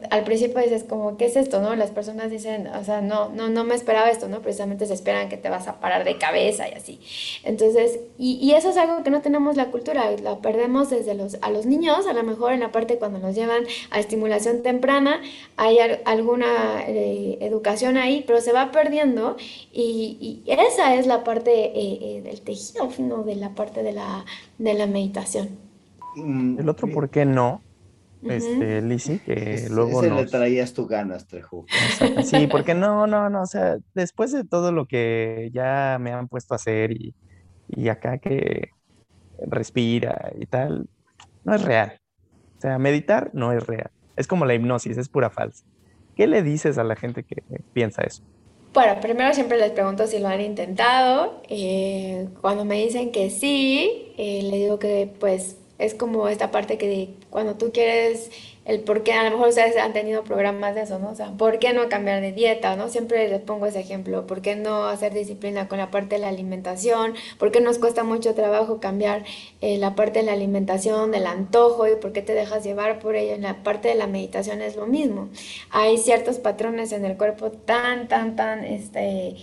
al 0.10 0.24
principio 0.24 0.62
dices 0.62 0.84
como, 0.84 1.18
¿qué 1.18 1.26
es 1.26 1.36
esto? 1.36 1.62
¿no? 1.62 1.76
Las 1.76 1.92
personas 1.92 2.32
dicen, 2.32 2.68
o 2.68 2.84
sea, 2.84 3.02
no, 3.02 3.30
no, 3.30 3.50
no 3.50 3.64
me 3.64 3.76
esperaba 3.76 4.10
esto, 4.10 4.28
¿no? 4.28 4.42
Precisamente 4.42 4.86
se 4.86 4.94
esperan 4.94 5.28
que 5.28 5.38
te 5.38 5.50
vas 5.50 5.68
a 5.68 5.80
parar 5.80 6.06
de 6.06 6.18
cabeza 6.18 6.70
y 6.70 6.74
así. 6.74 7.00
Entonces, 7.44 8.00
y, 8.18 8.36
y 8.42 8.54
eso 8.54 8.70
es 8.70 8.78
algo 8.78 9.04
que 9.04 9.10
no 9.10 9.22
tenemos 9.22 9.58
la 9.58 9.72
cultura, 9.72 10.10
la 10.12 10.38
perdemos 10.40 10.90
desde 10.90 11.14
los, 11.14 11.38
a 11.42 11.50
los 11.50 11.66
niños, 11.66 12.08
a 12.08 12.14
lo 12.14 12.24
mejor 12.24 12.54
en 12.54 12.62
la 12.62 12.72
parte 12.72 12.98
cuando 12.98 13.20
nos 13.20 13.36
llevan 13.36 13.64
a 13.92 14.00
estimulación 14.00 14.64
temprana, 14.64 15.22
hay 15.58 15.78
alguna 16.06 16.84
eh, 16.88 17.38
educación 17.42 17.98
ahí, 17.98 18.24
pero 18.26 18.40
se 18.42 18.54
va 18.54 18.72
perdiendo 18.72 19.36
y, 19.74 20.44
y 20.46 20.52
esa 20.52 20.96
es 20.96 21.06
la 21.08 21.24
parte 21.24 21.52
eh, 21.52 22.00
eh, 22.02 22.22
del 22.24 22.42
tejido 22.42 22.90
fino 22.90 23.24
de 23.24 23.36
la 23.36 23.50
parte 23.56 23.84
de 23.84 23.92
la, 23.92 24.26
de 24.58 24.74
la 24.74 24.88
meditación. 24.88 25.50
Mm, 26.16 26.60
El 26.60 26.70
otro, 26.70 26.88
¿por 26.90 27.10
qué 27.10 27.26
no? 27.26 27.65
Este, 28.30 28.82
Lizzy, 28.82 29.20
que 29.20 29.68
luego 29.70 30.04
Ese 30.04 30.14
le 30.14 30.26
traías 30.26 30.74
tu 30.74 30.88
ganas, 30.88 31.28
Trejo. 31.28 31.66
Sí, 32.24 32.48
porque 32.48 32.74
no, 32.74 33.08
no, 33.08 33.30
no, 33.30 33.42
o 33.42 33.46
sea, 33.46 33.78
después 33.94 34.32
de 34.32 34.44
todo 34.44 34.72
lo 34.72 34.86
que 34.86 35.50
ya 35.54 35.98
me 36.00 36.12
han 36.12 36.28
puesto 36.28 36.54
a 36.54 36.58
hacer 36.58 36.92
y, 36.92 37.14
y 37.70 37.90
acá 37.90 38.18
que 38.18 38.70
respira 39.40 40.32
y 40.40 40.46
tal, 40.46 40.88
no 41.44 41.56
es 41.56 41.62
real. 41.64 42.00
O 42.58 42.62
sea, 42.62 42.80
meditar 42.80 43.32
no 43.34 43.52
es 43.52 43.66
real. 43.66 43.92
Es 44.16 44.28
como 44.28 44.46
la 44.46 44.54
hipnosis, 44.54 44.98
es 44.98 45.10
pura 45.10 45.30
falsa. 45.30 45.66
¿Qué 46.16 46.28
le 46.28 46.42
dices 46.42 46.78
a 46.78 46.84
la 46.84 46.96
gente 46.96 47.24
que 47.24 47.44
piensa 47.74 48.02
eso? 48.04 48.24
Bueno, 48.74 49.00
primero 49.02 49.34
siempre 49.34 49.58
les 49.58 49.72
pregunto 49.72 50.08
si 50.08 50.20
lo 50.20 50.28
han 50.28 50.42
intentado. 50.42 51.42
Eh, 51.50 52.28
cuando 52.42 52.66
me 52.66 52.76
dicen 52.76 53.12
que 53.12 53.30
sí, 53.30 54.14
eh, 54.18 54.42
le 54.44 54.58
digo 54.58 54.80
que 54.80 55.14
pues 55.20 55.58
es 55.78 55.94
como 55.94 56.28
esta 56.28 56.52
parte 56.52 56.78
que 56.78 57.10
cuando 57.30 57.56
tú 57.56 57.72
quieres 57.72 58.32
el 58.66 58.80
por 58.80 59.04
qué, 59.04 59.14
a 59.14 59.24
lo 59.24 59.30
mejor 59.30 59.50
ustedes 59.50 59.78
han 59.78 59.94
tenido 59.94 60.24
programas 60.24 60.74
de 60.74 60.82
eso, 60.82 60.98
¿no? 60.98 61.12
O 61.12 61.16
sea, 61.16 61.30
¿por 61.38 61.60
qué 61.60 61.72
no 61.72 61.88
cambiar 61.88 62.20
de 62.22 62.32
dieta, 62.32 62.76
no? 62.76 62.90
Siempre 62.90 63.28
les 63.30 63.40
pongo 63.42 63.68
ese 63.68 63.80
ejemplo, 63.80 64.26
¿por 64.26 64.42
qué 64.42 64.56
no 64.56 64.88
hacer 64.88 65.14
disciplina 65.14 65.68
con 65.68 65.78
la 65.78 65.92
parte 65.92 66.16
de 66.16 66.22
la 66.22 66.30
alimentación? 66.30 67.14
¿Por 67.38 67.52
qué 67.52 67.62
nos 67.62 67.78
cuesta 67.78 68.04
mucho 68.04 68.34
trabajo 68.34 68.80
cambiar 68.80 69.24
eh, 69.62 69.78
la 69.78 69.94
parte 69.94 70.20
de 70.20 70.26
la 70.26 70.34
alimentación, 70.34 71.12
del 71.12 71.28
antojo 71.28 71.88
y 71.88 71.96
por 71.98 72.12
qué 72.12 72.24
te 72.24 72.34
dejas 72.34 72.64
llevar 72.64 72.98
por 72.98 73.16
ello? 73.16 73.36
En 73.36 73.44
la 73.44 73.62
parte 73.62 73.88
de 73.88 73.96
la 73.96 74.08
meditación 74.08 74.64
es 74.64 74.76
lo 74.76 74.88
mismo. 74.88 75.30
Hay 75.70 76.00
ciertos 76.00 76.40
patrones 76.40 76.92
en 76.92 77.06
el 77.06 77.18
cuerpo 77.18 77.52
tan, 77.52 78.08
tan, 78.08 78.36
tan, 78.36 78.64
este... 78.64 79.36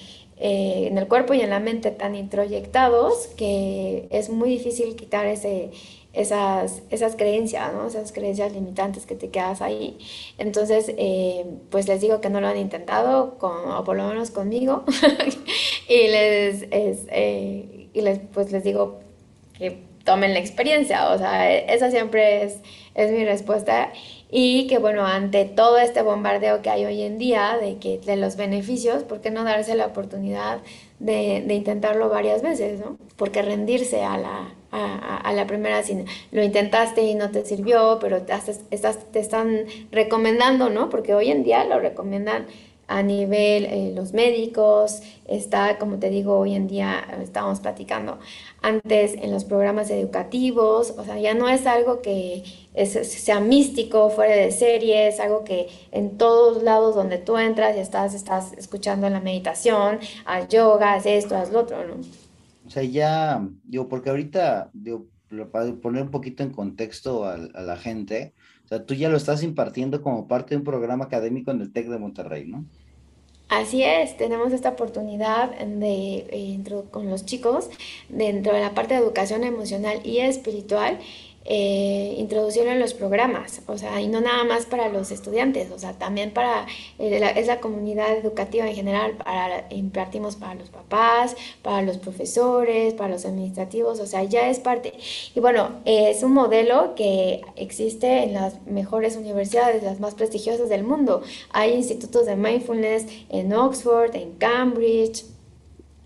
Eh, 0.45 0.89
en 0.89 0.99
el 0.99 1.07
cuerpo 1.07 1.35
y 1.35 1.41
en 1.41 1.51
la 1.51 1.61
mente 1.61 1.93
tan 1.93 2.17
introyectados 2.17 3.29
que 3.37 4.09
es 4.11 4.29
muy 4.29 4.49
difícil 4.49 4.97
quitar 4.97 5.27
ese, 5.27 5.71
esas, 6.13 6.83
esas 6.91 7.17
creencias, 7.17 7.73
¿no? 7.73 7.87
Esas 7.87 8.13
creencias 8.13 8.53
limitantes 8.53 9.07
que 9.07 9.15
te 9.15 9.31
quedas 9.31 9.63
ahí. 9.63 9.99
Entonces, 10.39 10.93
eh, 10.97 11.47
pues 11.71 11.89
les 11.89 12.01
digo 12.01 12.21
que 12.21 12.31
no 12.31 12.41
lo 12.41 12.49
han 12.49 12.59
intentado, 12.59 13.39
con, 13.39 13.71
o 13.71 13.85
por 13.85 13.97
lo 13.97 14.07
menos 14.09 14.31
conmigo, 14.31 14.85
y, 15.89 16.09
les, 16.09 16.67
eh, 16.71 17.89
y 17.93 18.01
les, 18.01 18.21
pues 18.33 18.53
les 18.53 18.65
digo 18.65 19.01
que 19.59 19.83
tomen 20.05 20.35
la 20.35 20.41
experiencia, 20.41 21.11
o 21.11 21.19
sea, 21.19 21.53
esa 21.55 21.91
siempre 21.91 22.45
es, 22.45 22.59
es 22.95 23.11
mi 23.13 23.25
respuesta. 23.25 23.93
Y 24.31 24.67
que 24.67 24.79
bueno, 24.79 25.07
ante 25.07 25.45
todo 25.45 25.79
este 25.79 26.01
bombardeo 26.03 26.63
que 26.63 26.71
hay 26.71 26.85
hoy 26.87 27.03
en 27.03 27.19
día 27.19 27.59
de, 27.61 27.77
que, 27.77 27.99
de 27.99 28.17
los 28.17 28.37
beneficios, 28.37 29.03
¿por 29.03 29.21
qué 29.21 29.31
no 29.31 29.45
darse 29.45 29.75
la 29.75 29.87
oportunidad 29.87 30.61
de, 30.99 31.43
de 31.47 31.55
intentarlo 31.55 32.09
varias 32.09 32.43
veces, 32.43 32.81
¿no? 32.81 32.97
Porque 33.17 33.43
rendirse 33.43 34.03
a 34.03 34.17
la, 34.17 34.55
a, 34.73 35.33
la 35.35 35.47
primera, 35.47 35.83
si 35.83 36.05
lo 36.31 36.43
intentaste 36.43 37.03
y 37.03 37.15
no 37.15 37.31
te 37.31 37.45
sirvió, 37.45 37.99
pero 38.01 38.23
te, 38.23 38.33
estás, 38.71 38.99
te 39.13 39.21
están 39.21 39.67
recomendando, 39.91 40.71
¿no? 40.71 40.89
Porque 40.89 41.15
hoy 41.15 41.31
en 41.31 41.45
día 41.45 41.65
lo 41.65 41.79
recomiendan 41.79 42.47
a 42.89 43.03
nivel 43.03 43.65
eh, 43.65 43.93
los 43.95 44.13
médicos, 44.13 45.01
está, 45.27 45.79
como 45.79 45.99
te 45.99 46.11
digo, 46.11 46.39
hoy 46.39 46.55
en 46.55 46.69
día 46.69 47.03
estamos 47.23 47.61
platicando 47.61 48.19
antes 48.61 49.15
en 49.15 49.31
los 49.31 49.45
programas 49.45 49.89
educativos, 49.91 50.93
o 50.99 51.05
sea, 51.05 51.19
ya 51.19 51.33
no 51.33 51.49
es 51.49 51.67
algo 51.67 52.03
que 52.03 52.43
sea 52.85 53.41
místico, 53.41 54.11
fuera 54.11 54.35
de 54.35 54.51
serie, 54.51 55.09
es 55.09 55.21
algo 55.21 55.45
que 55.45 55.69
en 55.91 56.19
todos 56.19 56.63
lados 56.63 56.95
donde 56.95 57.19
tú 57.19 57.39
entras 57.39 57.77
y 57.77 57.81
estás, 57.81 58.15
estás 58.15 58.53
escuchando 58.55 59.09
la 59.09 59.21
meditación, 59.21 59.99
haz 60.25 60.49
yoga, 60.49 60.95
haz 60.95 61.07
esto, 61.07 61.37
haz 61.37 61.51
lo 61.51 61.61
otro, 61.61 61.85
¿no? 61.87 62.22
O 62.73 62.75
sea, 62.75 62.85
ya, 62.85 63.47
digo, 63.65 63.87
porque 63.87 64.09
ahorita, 64.09 64.71
para 65.53 65.75
poner 65.75 66.05
un 66.05 66.11
poquito 66.11 66.43
en 66.43 66.53
contexto 66.53 67.27
a, 67.27 67.37
la 67.37 67.77
gente, 67.77 68.33
o 68.65 68.69
sea, 68.69 68.87
tú 68.87 68.95
ya 68.95 69.11
lo 69.11 69.19
estás 69.19 69.43
impartiendo 69.43 70.01
como 70.01 70.27
parte 70.27 70.55
de 70.55 70.57
un 70.57 70.65
programa 70.65 71.05
académico 71.05 71.51
en 71.51 71.61
el 71.61 71.71
TEC 71.71 71.89
de 71.89 71.99
Monterrey, 71.99 72.47
¿no? 72.47 72.65
Así 73.51 73.83
es, 73.83 74.17
tenemos 74.17 74.55
esta 74.55 74.71
oportunidad 74.71 75.51
de, 75.51 76.27
eh, 76.31 76.65
con 76.91 77.11
los 77.11 77.27
chicos 77.27 77.69
dentro 78.09 78.55
de 78.55 78.61
la 78.61 78.73
parte 78.73 78.95
de 78.95 79.01
educación 79.01 79.45
emocional 79.45 80.01
y 80.03 80.21
espiritual 80.21 80.99
eh, 81.45 82.15
introducirlo 82.19 82.71
en 82.71 82.79
los 82.79 82.95
programas, 82.95 83.63
o 83.67 83.77
sea, 83.77 84.01
y 84.01 84.07
no 84.07 84.21
nada 84.21 84.45
más 84.45 84.65
para 84.65 84.89
los 84.89 85.11
estudiantes, 85.11 85.73
o 85.73 85.79
sea, 85.79 85.93
también 85.95 86.31
para 86.31 86.67
eh, 87.01 87.19
la, 87.19 87.31
esa 87.31 87.59
comunidad 87.59 88.17
educativa 88.17 88.67
en 88.69 88.77
general, 88.77 89.17
para, 89.17 89.67
impartimos 89.71 90.37
para 90.37 90.55
los 90.55 90.71
papás, 90.71 91.37
para 91.63 91.83
los 91.83 91.99
profesores, 91.99 92.95
para 92.95 93.11
los 93.11 93.25
administrativos, 93.25 93.99
o 93.99 94.07
sea, 94.07 94.23
ya 94.23 94.49
es 94.49 94.61
parte. 94.61 94.95
Y 95.35 95.41
bueno, 95.41 95.81
es 95.85 96.23
un 96.23 96.33
modelo 96.33 96.95
que 96.95 97.43
existe 97.57 98.23
en 98.23 98.35
las 98.35 98.65
mejores 98.67 99.17
universidades, 99.17 99.83
las 99.83 99.99
más 99.99 100.15
prestigiosas 100.15 100.69
del 100.69 100.85
mundo. 100.85 101.23
Hay 101.51 101.73
institutos 101.73 102.27
de 102.27 102.37
mindfulness 102.37 103.07
en 103.31 103.53
Oxford, 103.53 104.15
en 104.15 104.33
Cambridge, 104.35 105.25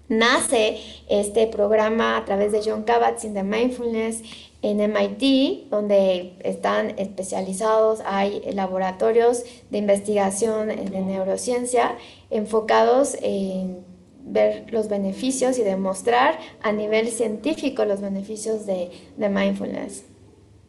nace 0.09 0.79
este 1.09 1.47
programa 1.47 2.17
a 2.17 2.25
través 2.25 2.53
de 2.53 2.61
John 2.65 2.85
Kabat-Zinn 2.85 3.35
de 3.35 3.43
Mindfulness 3.43 4.23
en 4.67 4.81
MIT, 4.81 5.71
donde 5.71 6.37
están 6.43 6.99
especializados, 6.99 8.01
hay 8.05 8.43
laboratorios 8.53 9.45
de 9.71 9.79
investigación 9.79 10.69
de 10.69 11.01
neurociencia 11.03 11.97
enfocados 12.31 13.17
en 13.23 13.79
ver 14.25 14.67
los 14.73 14.89
beneficios 14.89 15.57
y 15.59 15.63
demostrar 15.63 16.41
a 16.63 16.73
nivel 16.73 17.09
científico 17.09 17.85
los 17.85 18.01
beneficios 18.01 18.67
de, 18.67 18.91
mindfulness. 19.17 20.05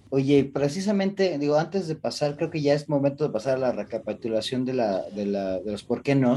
Oye, 0.10 0.46
precisamente, 0.46 1.38
digo, 1.40 1.56
antes 1.56 1.88
de 1.88 1.96
pasar, 1.96 2.38
creo 2.38 2.52
que 2.52 2.62
ya 2.62 2.76
es 2.76 2.88
momento 2.88 3.24
de 3.24 3.32
pasar 3.32 3.56
a 3.56 3.60
la 3.60 3.72
recapitulación 3.72 4.64
de, 4.64 4.74
la, 4.74 5.02
de, 5.10 5.26
la, 5.26 5.60
de 5.60 5.72
los 5.72 5.84
por 5.84 6.04
qué 6.04 6.14
no. 6.14 6.36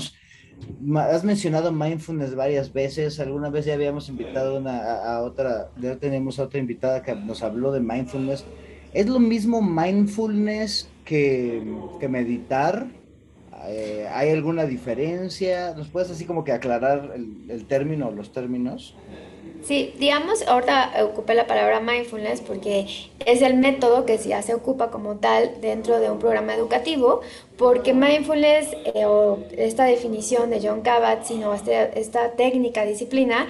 Has 0.96 1.24
mencionado 1.24 1.72
mindfulness 1.72 2.34
varias 2.34 2.72
veces. 2.72 3.20
Alguna 3.20 3.50
vez 3.50 3.64
ya 3.64 3.74
habíamos 3.74 4.08
invitado 4.08 4.62
a, 4.66 5.20
otra, 5.22 5.70
ya 5.80 5.96
tenemos 5.96 6.38
a 6.38 6.44
otra 6.44 6.58
invitada 6.58 7.02
que 7.02 7.14
nos 7.14 7.42
habló 7.42 7.72
de 7.72 7.80
mindfulness. 7.80 8.44
¿Es 8.92 9.08
lo 9.08 9.20
mismo 9.20 9.62
mindfulness 9.62 10.88
que, 11.04 11.62
que 11.98 12.08
meditar? 12.08 12.86
Eh, 13.66 14.08
¿Hay 14.12 14.30
alguna 14.30 14.64
diferencia? 14.64 15.74
¿Nos 15.76 15.88
puedes 15.88 16.10
así 16.10 16.24
como 16.24 16.44
que 16.44 16.52
aclarar 16.52 17.12
el, 17.14 17.50
el 17.50 17.66
término 17.66 18.10
los 18.10 18.32
términos? 18.32 18.96
Sí, 19.62 19.94
digamos, 19.98 20.46
ahorita 20.46 20.92
ocupé 21.04 21.34
la 21.34 21.46
palabra 21.46 21.80
mindfulness 21.80 22.40
porque 22.40 22.86
es 23.26 23.42
el 23.42 23.54
método 23.54 24.06
que 24.06 24.16
ya 24.16 24.42
se 24.42 24.54
ocupa 24.54 24.90
como 24.90 25.16
tal 25.16 25.60
dentro 25.60 26.00
de 26.00 26.10
un 26.10 26.18
programa 26.18 26.54
educativo, 26.54 27.20
porque 27.56 27.92
mindfulness 27.92 28.68
eh, 28.94 29.04
o 29.04 29.38
esta 29.56 29.84
definición 29.84 30.50
de 30.50 30.66
John 30.66 30.82
Kabat-Zinn 30.82 31.44
o 31.44 31.54
este, 31.54 31.98
esta 32.00 32.32
técnica, 32.32 32.84
disciplina, 32.84 33.48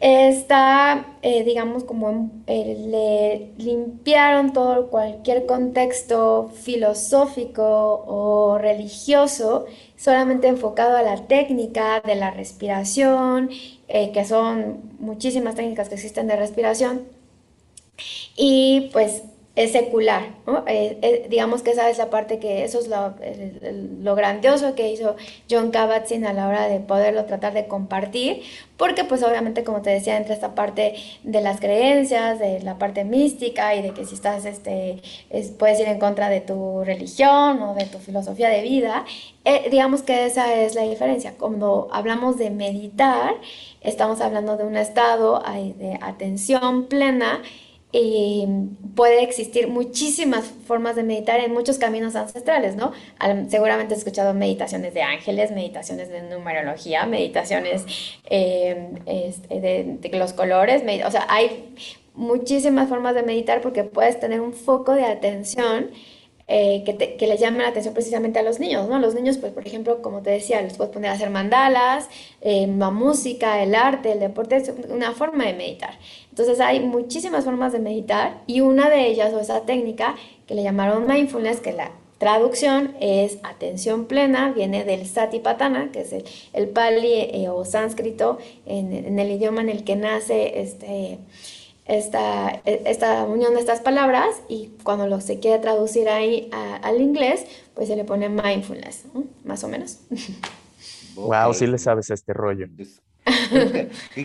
está, 0.00 1.06
eh, 1.22 1.44
digamos, 1.44 1.84
como 1.84 2.30
eh, 2.46 3.52
le 3.58 3.64
limpiaron 3.64 4.52
todo 4.52 4.90
cualquier 4.90 5.46
contexto 5.46 6.50
filosófico 6.54 8.04
o 8.06 8.58
religioso, 8.58 9.66
solamente 9.96 10.48
enfocado 10.48 10.96
a 10.96 11.02
la 11.02 11.26
técnica 11.26 12.00
de 12.00 12.16
la 12.16 12.30
respiración, 12.30 13.50
eh, 13.88 14.12
que 14.12 14.24
son 14.24 14.82
muchísimas 14.98 15.54
técnicas 15.54 15.88
que 15.88 15.94
existen 15.94 16.26
de 16.26 16.36
respiración, 16.36 17.02
y 18.36 18.90
pues 18.92 19.22
es 19.56 19.70
secular, 19.70 20.30
eh, 20.66 20.98
eh, 21.00 21.26
digamos 21.30 21.62
que 21.62 21.70
esa 21.70 21.88
es 21.88 21.96
la 21.98 22.10
parte 22.10 22.40
que 22.40 22.64
eso 22.64 22.80
es 22.80 22.88
lo, 22.88 23.14
lo 24.02 24.16
grandioso 24.16 24.74
que 24.74 24.90
hizo 24.90 25.14
John 25.48 25.70
Kabat-Zinn 25.70 26.26
a 26.26 26.32
la 26.32 26.48
hora 26.48 26.66
de 26.66 26.80
poderlo 26.80 27.24
tratar 27.26 27.54
de 27.54 27.68
compartir, 27.68 28.42
porque 28.76 29.04
pues 29.04 29.22
obviamente 29.22 29.62
como 29.62 29.80
te 29.80 29.90
decía, 29.90 30.16
entra 30.16 30.34
esta 30.34 30.56
parte 30.56 30.96
de 31.22 31.40
las 31.40 31.60
creencias, 31.60 32.40
de 32.40 32.60
la 32.62 32.78
parte 32.78 33.04
mística 33.04 33.76
y 33.76 33.82
de 33.82 33.90
que 33.90 34.04
si 34.04 34.16
estás, 34.16 34.44
este, 34.44 35.00
puedes 35.56 35.78
ir 35.78 35.86
en 35.86 36.00
contra 36.00 36.28
de 36.28 36.40
tu 36.40 36.82
religión 36.82 37.62
o 37.62 37.74
de 37.74 37.84
tu 37.84 37.98
filosofía 37.98 38.48
de 38.48 38.62
vida, 38.62 39.04
eh, 39.44 39.68
digamos 39.70 40.02
que 40.02 40.26
esa 40.26 40.52
es 40.52 40.74
la 40.74 40.82
diferencia. 40.82 41.34
Cuando 41.38 41.86
hablamos 41.92 42.38
de 42.38 42.50
meditar, 42.50 43.36
estamos 43.82 44.20
hablando 44.20 44.56
de 44.56 44.64
un 44.64 44.76
estado 44.76 45.40
de 45.76 45.96
atención 46.02 46.86
plena 46.86 47.40
y 47.96 48.44
puede 48.96 49.22
existir 49.22 49.68
muchísimas 49.68 50.44
formas 50.66 50.96
de 50.96 51.04
meditar 51.04 51.38
en 51.38 51.52
muchos 51.52 51.78
caminos 51.78 52.16
ancestrales, 52.16 52.74
¿no? 52.74 52.90
seguramente 53.48 53.94
has 53.94 54.00
escuchado 54.00 54.34
meditaciones 54.34 54.94
de 54.94 55.02
ángeles, 55.02 55.52
meditaciones 55.52 56.08
de 56.08 56.22
numerología, 56.22 57.06
meditaciones 57.06 57.84
eh, 58.24 58.88
este, 59.06 59.60
de, 59.60 60.10
los 60.18 60.32
colores, 60.32 60.82
o 61.06 61.10
sea, 61.12 61.24
hay 61.28 61.72
muchísimas 62.14 62.88
formas 62.88 63.14
de 63.14 63.22
meditar 63.22 63.60
porque 63.60 63.84
puedes 63.84 64.18
tener 64.18 64.40
un 64.40 64.54
foco 64.54 64.92
de 64.92 65.04
atención 65.04 65.90
eh, 66.46 66.82
que, 66.84 66.92
te, 66.92 67.16
que, 67.16 67.26
le 67.26 67.38
llaman 67.38 67.62
la 67.62 67.68
atención 67.68 67.94
precisamente 67.94 68.38
a 68.38 68.42
los 68.42 68.60
niños, 68.60 68.86
¿no? 68.86 68.98
Los 68.98 69.14
niños, 69.14 69.38
pues, 69.38 69.50
por 69.52 69.66
ejemplo, 69.66 70.02
como 70.02 70.20
te 70.20 70.30
decía, 70.30 70.60
les 70.60 70.76
puedes 70.76 70.92
poner 70.92 71.10
a 71.10 71.14
hacer 71.14 71.30
mandalas, 71.30 72.08
eh, 72.42 72.66
la 72.66 72.90
música, 72.90 73.62
el 73.62 73.74
arte, 73.74 74.12
el 74.12 74.20
deporte, 74.20 74.56
es 74.56 74.70
una 74.90 75.12
forma 75.12 75.46
de 75.46 75.54
meditar. 75.54 75.98
Entonces 76.28 76.60
hay 76.60 76.80
muchísimas 76.80 77.44
formas 77.44 77.72
de 77.72 77.78
meditar 77.78 78.42
y 78.46 78.60
una 78.60 78.90
de 78.90 79.06
ellas, 79.06 79.32
o 79.32 79.40
esa 79.40 79.62
técnica, 79.62 80.16
que 80.46 80.54
le 80.54 80.62
llamaron 80.62 81.06
mindfulness, 81.06 81.60
que 81.60 81.72
la 81.72 81.92
traducción 82.18 82.94
es 83.00 83.38
atención 83.42 84.04
plena, 84.04 84.52
viene 84.52 84.84
del 84.84 85.06
satipatthana, 85.06 85.92
que 85.92 86.02
es 86.02 86.14
el, 86.52 86.68
pali 86.68 87.12
eh, 87.12 87.48
o 87.48 87.64
sánscrito, 87.64 88.36
en, 88.66 88.92
en, 88.92 89.18
el 89.18 89.30
idioma 89.30 89.62
en 89.62 89.70
el 89.70 89.82
que 89.82 89.96
nace 89.96 90.60
este 90.60 91.18
esta, 91.86 92.62
esta 92.64 93.24
unión 93.24 93.54
de 93.54 93.60
estas 93.60 93.80
palabras 93.80 94.28
y 94.48 94.70
cuando 94.82 95.06
lo 95.06 95.20
se 95.20 95.38
quiere 95.38 95.58
traducir 95.58 96.08
ahí 96.08 96.48
al 96.52 97.00
inglés, 97.00 97.44
pues 97.74 97.88
se 97.88 97.96
le 97.96 98.04
pone 98.04 98.28
mindfulness, 98.28 99.04
más 99.44 99.64
o 99.64 99.68
menos. 99.68 99.98
Wow, 101.14 101.54
sí 101.54 101.66
le 101.66 101.78
sabes 101.78 102.10
a 102.10 102.14
este 102.14 102.32
rollo. 102.32 102.66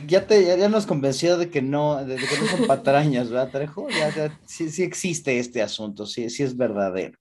ya, 0.07 0.27
te, 0.27 0.57
ya, 0.57 0.69
nos 0.69 0.85
convenció 0.85 1.37
de 1.37 1.49
que 1.49 1.61
no, 1.61 2.03
de, 2.03 2.15
que 2.15 2.37
no 2.39 2.47
son 2.47 2.67
patrañas, 2.67 3.29
¿verdad, 3.29 3.51
Trejo? 3.51 3.87
Ya, 3.89 4.37
sí, 4.45 4.69
sí, 4.69 4.83
existe 4.83 5.39
este 5.39 5.61
asunto, 5.61 6.05
sí, 6.05 6.29
sí 6.29 6.43
es 6.43 6.55
verdadero. 6.57 7.17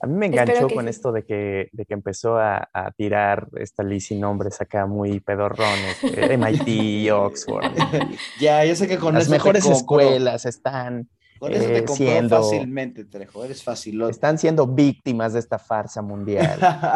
A 0.00 0.06
mí 0.06 0.14
me 0.14 0.26
enganchó 0.26 0.68
con 0.68 0.88
esto 0.88 1.10
de 1.10 1.24
que, 1.24 1.68
de 1.72 1.86
que 1.86 1.94
empezó 1.94 2.38
a, 2.38 2.68
tirar 2.96 3.48
esta 3.58 3.82
Lizzie 3.82 4.18
nombres 4.18 4.60
acá 4.60 4.86
muy 4.86 5.20
pedorrones, 5.20 6.02
eh, 6.02 6.36
MIT, 6.36 7.10
Oxford. 7.12 7.64
ya, 8.40 8.64
yo 8.64 8.76
sé 8.76 8.86
que 8.86 8.98
con 8.98 9.14
las 9.14 9.28
mejores 9.28 9.66
escuelas 9.66 10.44
están 10.44 11.08
con 11.38 11.52
eso 11.52 11.66
te 11.66 11.78
eh, 11.78 11.88
siendo, 11.88 12.42
fácilmente, 12.42 13.04
Trejo, 13.04 13.44
eres 13.44 13.62
fácil. 13.62 14.00
Están 14.02 14.38
siendo 14.38 14.66
víctimas 14.66 15.34
de 15.34 15.40
esta 15.40 15.58
farsa 15.58 16.00
mundial. 16.00 16.58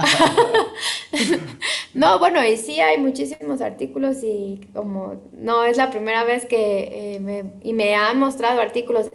no, 1.94 2.18
bueno, 2.18 2.44
y 2.44 2.56
sí 2.56 2.80
hay 2.80 2.98
muchísimos 2.98 3.60
artículos 3.60 4.22
y 4.22 4.60
como 4.72 5.20
no 5.32 5.64
es 5.64 5.76
la 5.76 5.90
primera 5.90 6.24
vez 6.24 6.46
que 6.46 7.16
eh, 7.16 7.20
me, 7.20 7.52
y 7.62 7.72
me 7.72 7.94
han 7.94 8.18
mostrado 8.18 8.60
artículos 8.60 9.10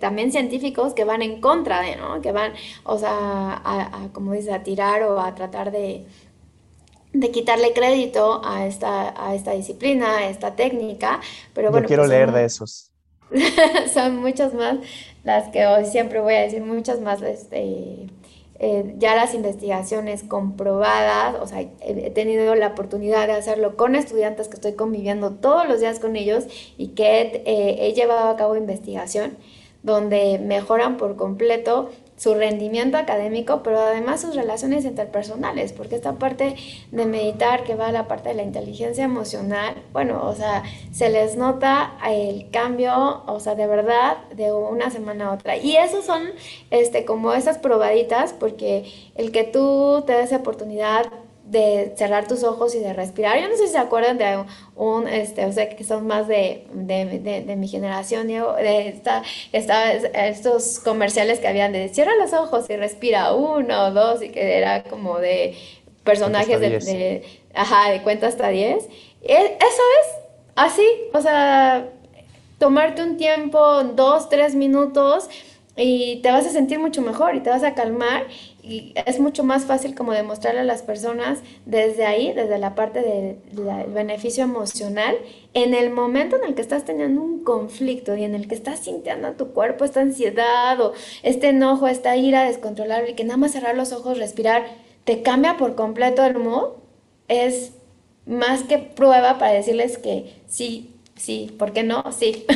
también 0.00 0.32
científicos 0.32 0.94
que 0.94 1.04
van 1.04 1.22
en 1.22 1.40
contra 1.40 1.80
de, 1.80 1.96
¿no? 1.96 2.20
Que 2.22 2.32
van, 2.32 2.52
o 2.84 2.98
sea, 2.98 3.10
a, 3.64 4.08
como 4.12 4.32
dice, 4.32 4.52
a 4.52 4.62
tirar 4.62 5.02
o 5.02 5.20
a 5.20 5.34
tratar 5.34 5.70
de, 5.70 6.06
de 7.12 7.30
quitarle 7.30 7.72
crédito 7.72 8.40
a 8.44 8.66
esta, 8.66 9.14
a 9.22 9.34
esta 9.34 9.52
disciplina, 9.52 10.18
a 10.18 10.28
esta 10.28 10.56
técnica. 10.56 11.20
Pero 11.52 11.70
bueno, 11.70 11.84
Yo 11.84 11.88
quiero 11.88 12.02
pues 12.02 12.10
leer 12.10 12.32
de 12.32 12.44
esos. 12.44 12.90
son 13.92 14.16
muchas 14.16 14.54
más 14.54 14.78
las 15.24 15.48
que 15.48 15.66
hoy 15.66 15.86
siempre 15.86 16.20
voy 16.20 16.34
a 16.34 16.42
decir, 16.42 16.62
muchas 16.62 17.00
más, 17.00 17.22
este, 17.22 18.06
eh, 18.64 18.94
ya 18.96 19.14
las 19.14 19.34
investigaciones 19.34 20.22
comprobadas, 20.22 21.36
o 21.40 21.46
sea, 21.46 21.60
he, 21.60 22.10
tenido 22.10 22.54
la 22.54 22.68
oportunidad 22.68 23.26
de 23.26 23.34
hacerlo 23.34 23.76
con 23.76 23.94
estudiantes 23.94 24.48
que 24.48 24.54
estoy 24.54 24.72
conviviendo 24.72 25.32
todos 25.32 25.68
los 25.68 25.80
días 25.80 26.00
con 26.00 26.16
ellos 26.16 26.44
y 26.78 26.88
que 26.88 27.42
he 27.44 27.92
llevado 27.92 28.28
a 28.30 28.36
cabo 28.36 28.56
investigación 28.56 29.36
donde 29.84 30.38
mejoran 30.38 30.96
por 30.96 31.14
completo 31.14 31.90
su 32.16 32.34
rendimiento 32.34 32.96
académico, 32.96 33.62
pero 33.62 33.80
además 33.80 34.20
sus 34.20 34.34
relaciones 34.34 34.84
interpersonales, 34.84 35.72
porque 35.72 35.96
esta 35.96 36.14
parte 36.14 36.56
de 36.90 37.06
meditar 37.06 37.64
que 37.64 37.74
va 37.74 37.88
a 37.88 37.92
la 37.92 38.06
parte 38.06 38.28
de 38.30 38.36
la 38.36 38.42
inteligencia 38.42 39.04
emocional, 39.04 39.74
bueno, 39.92 40.26
o 40.26 40.34
sea, 40.34 40.62
se 40.92 41.10
les 41.10 41.36
nota 41.36 41.94
el 42.06 42.50
cambio, 42.50 43.24
o 43.26 43.40
sea, 43.40 43.54
de 43.54 43.66
verdad, 43.66 44.18
de 44.34 44.52
una 44.52 44.90
semana 44.90 45.28
a 45.28 45.32
otra. 45.32 45.56
Y 45.56 45.76
esos 45.76 46.04
son, 46.04 46.22
este, 46.70 47.04
como 47.04 47.32
esas 47.32 47.58
probaditas, 47.58 48.32
porque 48.32 48.84
el 49.16 49.32
que 49.32 49.44
tú 49.44 50.04
te 50.06 50.12
des 50.12 50.32
oportunidad 50.32 51.06
de 51.44 51.92
cerrar 51.96 52.26
tus 52.26 52.42
ojos 52.42 52.74
y 52.74 52.78
de 52.78 52.92
respirar. 52.92 53.38
Yo 53.38 53.48
no 53.48 53.56
sé 53.56 53.66
si 53.66 53.72
se 53.72 53.78
acuerdan 53.78 54.16
de 54.16 54.44
un, 54.76 55.06
este, 55.06 55.44
o 55.44 55.52
sea, 55.52 55.68
que 55.68 55.84
son 55.84 56.06
más 56.06 56.26
de, 56.26 56.66
de, 56.72 57.56
mi 57.56 57.68
generación, 57.68 58.26
de 58.28 58.88
esta, 58.88 59.22
esta, 59.52 59.92
estos 59.92 60.80
comerciales 60.80 61.40
que 61.40 61.48
habían 61.48 61.72
de 61.72 61.88
cierra 61.90 62.12
los 62.16 62.32
ojos 62.32 62.68
y 62.70 62.76
respira 62.76 63.34
uno, 63.34 63.90
dos, 63.92 64.22
y 64.22 64.30
que 64.30 64.56
era 64.56 64.84
como 64.84 65.18
de 65.18 65.54
personajes 66.02 66.60
de, 66.60 67.22
ajá, 67.54 67.90
de 67.90 68.02
cuenta 68.02 68.26
hasta 68.26 68.48
diez. 68.48 68.88
E, 69.22 69.34
eso 69.36 69.82
es 70.00 70.14
así, 70.56 70.86
o 71.12 71.20
sea, 71.20 71.90
tomarte 72.58 73.02
un 73.02 73.18
tiempo, 73.18 73.84
dos, 73.84 74.30
tres 74.30 74.54
minutos, 74.54 75.28
y 75.76 76.20
te 76.22 76.30
vas 76.30 76.46
a 76.46 76.50
sentir 76.50 76.78
mucho 76.78 77.02
mejor 77.02 77.34
y 77.34 77.40
te 77.40 77.50
vas 77.50 77.64
a 77.64 77.74
calmar 77.74 78.26
es 79.06 79.20
mucho 79.20 79.44
más 79.44 79.64
fácil 79.64 79.94
como 79.94 80.12
demostrarle 80.12 80.60
a 80.60 80.64
las 80.64 80.82
personas 80.82 81.40
desde 81.66 82.06
ahí, 82.06 82.32
desde 82.32 82.58
la 82.58 82.74
parte 82.74 83.00
del 83.02 83.36
beneficio 83.88 84.44
emocional, 84.44 85.16
en 85.52 85.74
el 85.74 85.90
momento 85.90 86.36
en 86.36 86.44
el 86.44 86.54
que 86.54 86.62
estás 86.62 86.84
teniendo 86.84 87.22
un 87.22 87.44
conflicto 87.44 88.16
y 88.16 88.24
en 88.24 88.34
el 88.34 88.48
que 88.48 88.54
estás 88.54 88.80
sintiendo 88.80 89.28
a 89.28 89.32
tu 89.32 89.48
cuerpo 89.52 89.84
esta 89.84 90.00
ansiedad 90.00 90.80
o 90.80 90.92
este 91.22 91.48
enojo, 91.50 91.88
esta 91.88 92.16
ira 92.16 92.44
descontrolable 92.44 93.10
y 93.10 93.14
que 93.14 93.24
nada 93.24 93.36
más 93.36 93.52
cerrar 93.52 93.76
los 93.76 93.92
ojos, 93.92 94.18
respirar, 94.18 94.64
te 95.04 95.22
cambia 95.22 95.56
por 95.56 95.74
completo 95.74 96.24
el 96.24 96.38
mood, 96.38 96.70
es 97.28 97.72
más 98.26 98.62
que 98.62 98.78
prueba 98.78 99.38
para 99.38 99.52
decirles 99.52 99.98
que 99.98 100.32
sí, 100.46 100.94
sí, 101.16 101.54
¿por 101.58 101.72
qué 101.72 101.82
no? 101.82 102.04
Sí, 102.12 102.46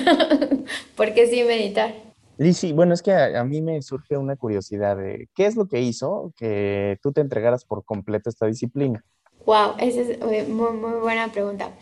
porque 0.97 1.27
sí 1.27 1.45
meditar. 1.45 2.08
Lizzy, 2.39 2.73
bueno, 2.73 2.95
es 2.95 3.03
que 3.03 3.13
a, 3.13 3.45
mí 3.45 3.61
me 3.61 3.83
surge 3.83 4.17
una 4.17 4.37
curiosidad 4.37 4.97
de 4.97 5.29
qué 5.35 5.47
es 5.47 5.57
lo 5.57 5.67
que 5.67 5.81
hizo 5.81 6.33
que 6.37 6.97
tú 7.03 7.13
te 7.13 7.21
entregaras 7.21 7.65
por 7.65 7.85
completo 7.85 8.29
a 8.29 8.31
esta 8.31 8.47
disciplina. 8.47 9.05
Wow, 9.45 9.75
esa 9.79 10.03
es 10.03 10.11
eh, 10.11 10.45
muy, 10.49 10.73
muy 10.73 11.01
buena 11.01 11.33
pregunta. 11.33 11.73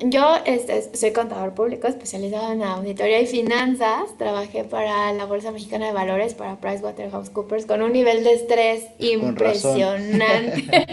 Yo 0.00 0.34
este, 0.44 0.94
soy 0.94 1.12
contador 1.12 1.54
público 1.54 1.86
especializado 1.86 2.52
en 2.52 2.62
auditoría 2.62 3.20
y 3.20 3.26
finanzas. 3.26 4.18
Trabajé 4.18 4.64
para 4.64 5.12
la 5.14 5.24
Bolsa 5.24 5.50
Mexicana 5.50 5.86
de 5.86 5.92
Valores, 5.92 6.34
para 6.34 6.60
PricewaterhouseCoopers, 6.60 7.64
con 7.64 7.80
un 7.80 7.92
nivel 7.92 8.22
de 8.22 8.34
estrés 8.34 8.86
impresionante. 8.98 10.64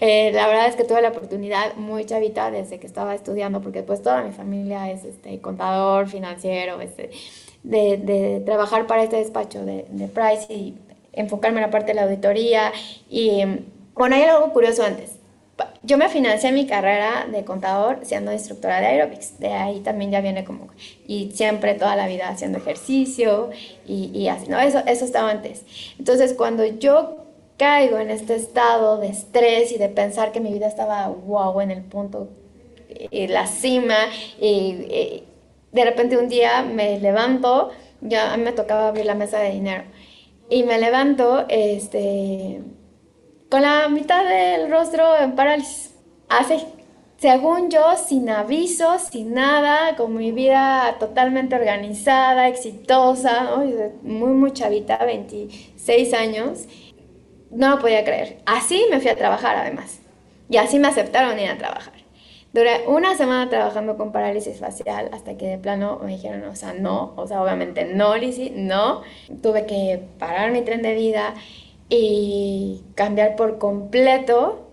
eh, 0.00 0.30
la 0.32 0.46
verdad 0.46 0.68
es 0.68 0.76
que 0.76 0.84
tuve 0.84 1.02
la 1.02 1.08
oportunidad 1.08 1.74
muy 1.76 2.04
chavita 2.04 2.52
desde 2.52 2.78
que 2.78 2.86
estaba 2.86 3.14
estudiando, 3.14 3.62
porque 3.62 3.82
pues 3.82 4.02
toda 4.02 4.22
mi 4.22 4.32
familia 4.32 4.92
es 4.92 5.02
este, 5.04 5.40
contador, 5.40 6.08
financiero, 6.08 6.80
este, 6.80 7.10
de, 7.66 8.42
trabajar 8.44 8.86
para 8.86 9.02
este 9.02 9.16
despacho 9.16 9.64
de, 9.64 9.86
de, 9.90 10.08
Price 10.08 10.52
y 10.52 10.74
enfocarme 11.12 11.58
en 11.58 11.66
la 11.66 11.70
parte 11.70 11.88
de 11.88 11.94
la 11.94 12.04
auditoría. 12.04 12.72
Y 13.10 13.42
bueno, 13.94 14.16
hay 14.16 14.22
algo 14.22 14.52
curioso 14.52 14.84
antes. 14.84 15.16
Yo 15.82 15.96
me 15.96 16.08
financié 16.08 16.52
mi 16.52 16.66
carrera 16.66 17.26
de 17.30 17.44
contador 17.44 18.00
siendo 18.02 18.32
instructora 18.32 18.80
de 18.80 18.86
aerobics. 18.86 19.38
De 19.38 19.52
ahí 19.52 19.80
también 19.80 20.10
ya 20.10 20.20
viene 20.20 20.44
como... 20.44 20.68
Y 21.06 21.30
siempre 21.32 21.74
toda 21.74 21.96
la 21.96 22.06
vida 22.06 22.28
haciendo 22.28 22.58
ejercicio 22.58 23.50
y, 23.86 24.10
y 24.12 24.28
así, 24.28 24.48
¿no? 24.48 24.58
Eso, 24.60 24.82
eso 24.86 25.04
estaba 25.04 25.30
antes. 25.30 25.64
Entonces, 25.98 26.34
cuando 26.34 26.64
yo 26.64 27.26
caigo 27.56 27.98
en 27.98 28.10
este 28.10 28.34
estado 28.34 28.98
de 28.98 29.08
estrés 29.08 29.72
y 29.72 29.78
de 29.78 29.88
pensar 29.88 30.32
que 30.32 30.40
mi 30.40 30.52
vida 30.52 30.66
estaba 30.66 31.08
wow 31.08 31.60
en 31.60 31.70
el 31.70 31.82
punto 31.82 32.28
y 33.10 33.26
la 33.28 33.46
cima 33.46 33.96
y, 34.40 35.22
de 35.76 35.84
repente 35.84 36.16
un 36.16 36.28
día 36.28 36.62
me 36.62 36.98
levanto, 36.98 37.70
ya 38.00 38.34
me 38.38 38.52
tocaba 38.52 38.88
abrir 38.88 39.04
la 39.04 39.14
mesa 39.14 39.38
de 39.38 39.50
dinero, 39.50 39.84
y 40.48 40.62
me 40.62 40.78
levanto 40.78 41.44
este, 41.50 42.62
con 43.50 43.60
la 43.60 43.86
mitad 43.88 44.24
del 44.24 44.70
rostro 44.70 45.04
en 45.18 45.34
parálisis, 45.36 45.94
así, 46.30 46.64
según 47.18 47.68
yo, 47.70 47.94
sin 47.96 48.30
aviso, 48.30 48.98
sin 48.98 49.34
nada, 49.34 49.96
con 49.96 50.16
mi 50.16 50.32
vida 50.32 50.96
totalmente 50.98 51.54
organizada, 51.54 52.48
exitosa, 52.48 53.56
muy, 54.02 54.30
muy 54.30 54.52
chavita, 54.52 54.96
26 55.04 56.14
años, 56.14 56.64
no 57.50 57.68
lo 57.68 57.78
podía 57.80 58.02
creer. 58.02 58.38
Así 58.46 58.82
me 58.90 59.00
fui 59.00 59.10
a 59.10 59.16
trabajar 59.16 59.56
además, 59.56 60.00
y 60.48 60.56
así 60.56 60.78
me 60.78 60.88
aceptaron 60.88 61.38
ir 61.38 61.50
a 61.50 61.58
trabajar. 61.58 62.05
Duré 62.56 62.88
una 62.88 63.14
semana 63.14 63.50
trabajando 63.50 63.98
con 63.98 64.12
parálisis 64.12 64.60
facial 64.60 65.10
hasta 65.12 65.36
que 65.36 65.46
de 65.46 65.58
plano 65.58 66.00
me 66.02 66.12
dijeron, 66.12 66.42
o 66.44 66.56
sea, 66.56 66.72
no, 66.72 67.12
o 67.16 67.26
sea, 67.26 67.42
obviamente 67.42 67.84
no, 67.84 68.16
Lizzy, 68.16 68.48
no. 68.48 69.02
Tuve 69.42 69.66
que 69.66 70.00
parar 70.18 70.52
mi 70.52 70.62
tren 70.62 70.80
de 70.80 70.94
vida 70.94 71.34
y 71.90 72.82
cambiar 72.94 73.36
por 73.36 73.58
completo. 73.58 74.70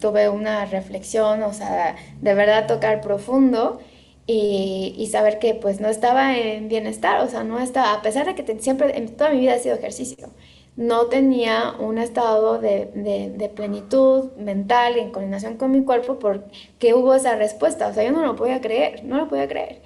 Tuve 0.00 0.30
una 0.30 0.64
reflexión, 0.64 1.42
o 1.42 1.52
sea, 1.52 1.94
de 2.22 2.32
verdad 2.32 2.66
tocar 2.66 3.02
profundo 3.02 3.78
y, 4.26 5.06
saber 5.12 5.38
que 5.38 5.54
pues 5.54 5.82
no 5.82 5.88
estaba 5.88 6.38
en 6.38 6.68
bienestar, 6.68 7.20
o 7.20 7.28
sea, 7.28 7.44
no 7.44 7.58
estaba, 7.58 7.92
a 7.92 8.00
pesar 8.00 8.24
de 8.24 8.34
que 8.34 8.58
siempre, 8.60 8.96
en 8.96 9.14
toda 9.14 9.28
mi 9.28 9.40
vida 9.40 9.56
ha 9.56 9.58
sido 9.58 9.74
ejercicio 9.76 10.30
no 10.76 11.06
tenía 11.06 11.74
un 11.78 11.98
estado 11.98 12.58
de, 12.58 13.50
plenitud 13.54 14.32
mental 14.36 14.98
en 14.98 15.10
coordinación 15.10 15.56
con 15.56 15.70
mi 15.70 15.82
cuerpo 15.84 16.18
porque 16.18 16.94
hubo 16.94 17.14
esa 17.14 17.36
respuesta. 17.36 17.88
O 17.88 17.94
sea, 17.94 18.04
yo 18.04 18.12
no 18.12 18.24
lo 18.24 18.36
podía 18.36 18.60
creer, 18.60 19.04
no 19.04 19.16
lo 19.16 19.28
podía 19.28 19.48
creer. 19.48 19.82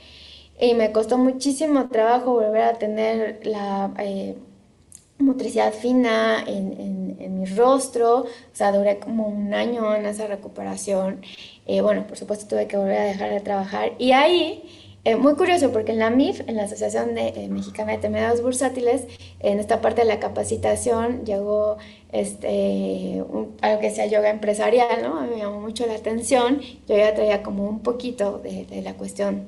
y 0.60 0.74
me 0.74 0.92
costó 0.92 1.18
muchísimo 1.18 1.88
trabajo 1.88 2.32
volver 2.34 2.62
a 2.62 2.74
tener 2.74 3.46
la 3.46 3.92
eh, 3.98 4.36
motricidad 5.18 5.72
fina 5.72 6.44
en, 6.46 7.16
en, 7.18 7.38
mi 7.40 7.46
rostro, 7.46 8.22
o 8.22 8.26
sea, 8.52 8.72
duré 8.72 8.98
como 8.98 9.28
un 9.28 9.54
año 9.54 9.94
en 9.94 10.06
esa 10.06 10.26
recuperación. 10.26 11.22
Eh, 11.66 11.80
bueno, 11.80 12.06
por 12.06 12.16
supuesto 12.18 12.46
tuve 12.46 12.66
que 12.66 12.76
volver 12.76 12.98
a 12.98 13.04
dejar 13.04 13.30
de 13.30 13.40
trabajar 13.40 13.92
y 13.98 14.12
ahí 14.12 14.79
eh, 15.04 15.16
muy 15.16 15.34
curioso 15.34 15.72
porque 15.72 15.92
en 15.92 15.98
la 15.98 16.10
MIF, 16.10 16.40
en 16.46 16.56
la 16.56 16.64
Asociación 16.64 17.14
de, 17.14 17.28
eh, 17.28 17.48
Mexicana 17.48 17.88
de 17.88 17.94
Enfermedades 17.94 18.42
Bursátiles, 18.42 19.06
en 19.40 19.58
esta 19.58 19.80
parte 19.80 20.02
de 20.02 20.06
la 20.06 20.20
capacitación 20.20 21.24
llegó 21.24 21.78
este, 22.12 23.24
algo 23.62 23.80
que 23.80 23.90
sea 23.90 24.04
yoga 24.06 24.28
empresarial, 24.28 25.02
¿no? 25.02 25.22
Me 25.22 25.38
llamó 25.38 25.60
mucho 25.60 25.86
la 25.86 25.94
atención. 25.94 26.60
Yo 26.86 26.96
ya 26.98 27.14
traía 27.14 27.42
como 27.42 27.66
un 27.66 27.80
poquito 27.80 28.38
de, 28.40 28.82
la 28.82 28.94
cuestión 28.94 29.46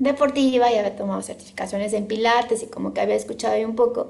deportiva 0.00 0.72
y 0.72 0.76
había 0.76 0.96
tomado 0.96 1.22
certificaciones 1.22 1.92
en 1.92 2.06
pilates 2.06 2.64
y 2.64 2.66
como 2.66 2.92
que 2.92 3.00
había 3.00 3.14
escuchado 3.14 3.54
ahí 3.54 3.64
un 3.64 3.76
poco. 3.76 4.08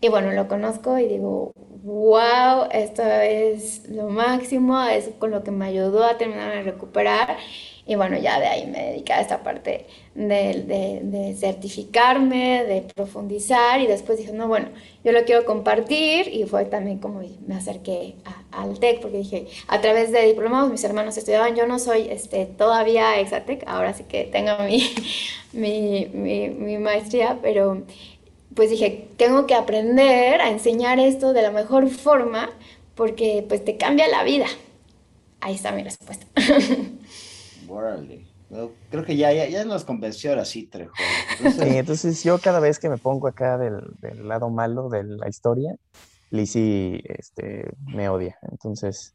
Y 0.00 0.08
bueno, 0.08 0.30
lo 0.30 0.46
conozco 0.46 0.98
y 0.98 1.08
digo, 1.08 1.52
wow, 1.82 2.68
esto 2.70 3.02
es 3.02 3.88
lo 3.88 4.08
máximo, 4.08 4.80
es 4.84 5.10
con 5.18 5.30
lo 5.32 5.42
que 5.42 5.50
me 5.50 5.66
ayudó 5.66 6.04
a 6.04 6.16
terminar 6.18 6.52
de 6.52 6.62
recuperar. 6.62 7.36
Y 7.84 7.94
bueno, 7.96 8.18
ya 8.18 8.38
de 8.38 8.46
ahí 8.46 8.66
me 8.66 8.90
dediqué 8.90 9.14
a 9.14 9.22
esta 9.22 9.42
parte 9.42 9.86
de, 10.14 11.00
de, 11.02 11.34
certificarme, 11.34 12.64
de 12.64 12.82
profundizar 12.94 13.80
y 13.80 13.86
después 13.86 14.18
dije, 14.18 14.32
no, 14.32 14.46
bueno, 14.46 14.68
yo 15.02 15.12
lo 15.12 15.24
quiero 15.24 15.46
compartir 15.46 16.28
y 16.28 16.44
fue 16.44 16.66
también 16.66 16.98
como 16.98 17.22
me 17.46 17.54
acerqué 17.54 18.16
al 18.52 18.78
TEC 18.78 19.00
porque 19.00 19.16
dije, 19.18 19.46
a 19.68 19.80
través 19.80 20.12
de 20.12 20.20
diplomados 20.26 20.70
mis 20.70 20.84
hermanos 20.84 21.16
estudiaban, 21.16 21.56
yo 21.56 21.66
no 21.66 21.78
soy 21.78 22.08
este, 22.10 22.44
todavía 22.44 23.18
Exatec, 23.20 23.64
ahora 23.66 23.94
sí 23.94 24.04
que 24.04 24.24
tengo 24.24 24.52
mi, 24.64 24.92
mi, 25.54 26.06
mi 26.50 26.76
maestría, 26.76 27.38
pero 27.40 27.84
pues 28.58 28.70
dije, 28.70 29.08
tengo 29.16 29.46
que 29.46 29.54
aprender 29.54 30.40
a 30.40 30.50
enseñar 30.50 30.98
esto 30.98 31.32
de 31.32 31.42
la 31.42 31.52
mejor 31.52 31.88
forma 31.90 32.50
porque 32.96 33.46
pues 33.48 33.64
te 33.64 33.76
cambia 33.76 34.08
la 34.08 34.24
vida. 34.24 34.46
Ahí 35.40 35.54
está 35.54 35.70
mi 35.70 35.84
respuesta. 35.84 36.26
Órale. 37.68 38.26
Creo 38.90 39.04
que 39.04 39.16
ya, 39.16 39.32
ya, 39.32 39.46
ya 39.46 39.64
nos 39.64 39.84
convenció 39.84 40.30
ahora 40.30 40.44
sí, 40.44 40.66
Trejo. 40.66 40.92
Entonces... 41.38 41.68
Sí, 41.68 41.76
entonces 41.76 42.24
yo 42.24 42.40
cada 42.40 42.58
vez 42.58 42.80
que 42.80 42.88
me 42.88 42.98
pongo 42.98 43.28
acá 43.28 43.58
del, 43.58 43.80
del 44.00 44.26
lado 44.26 44.50
malo 44.50 44.88
de 44.88 45.04
la 45.04 45.28
historia, 45.28 45.76
Lizzie 46.30 47.00
este, 47.16 47.70
me 47.86 48.08
odia. 48.08 48.38
Entonces. 48.50 49.14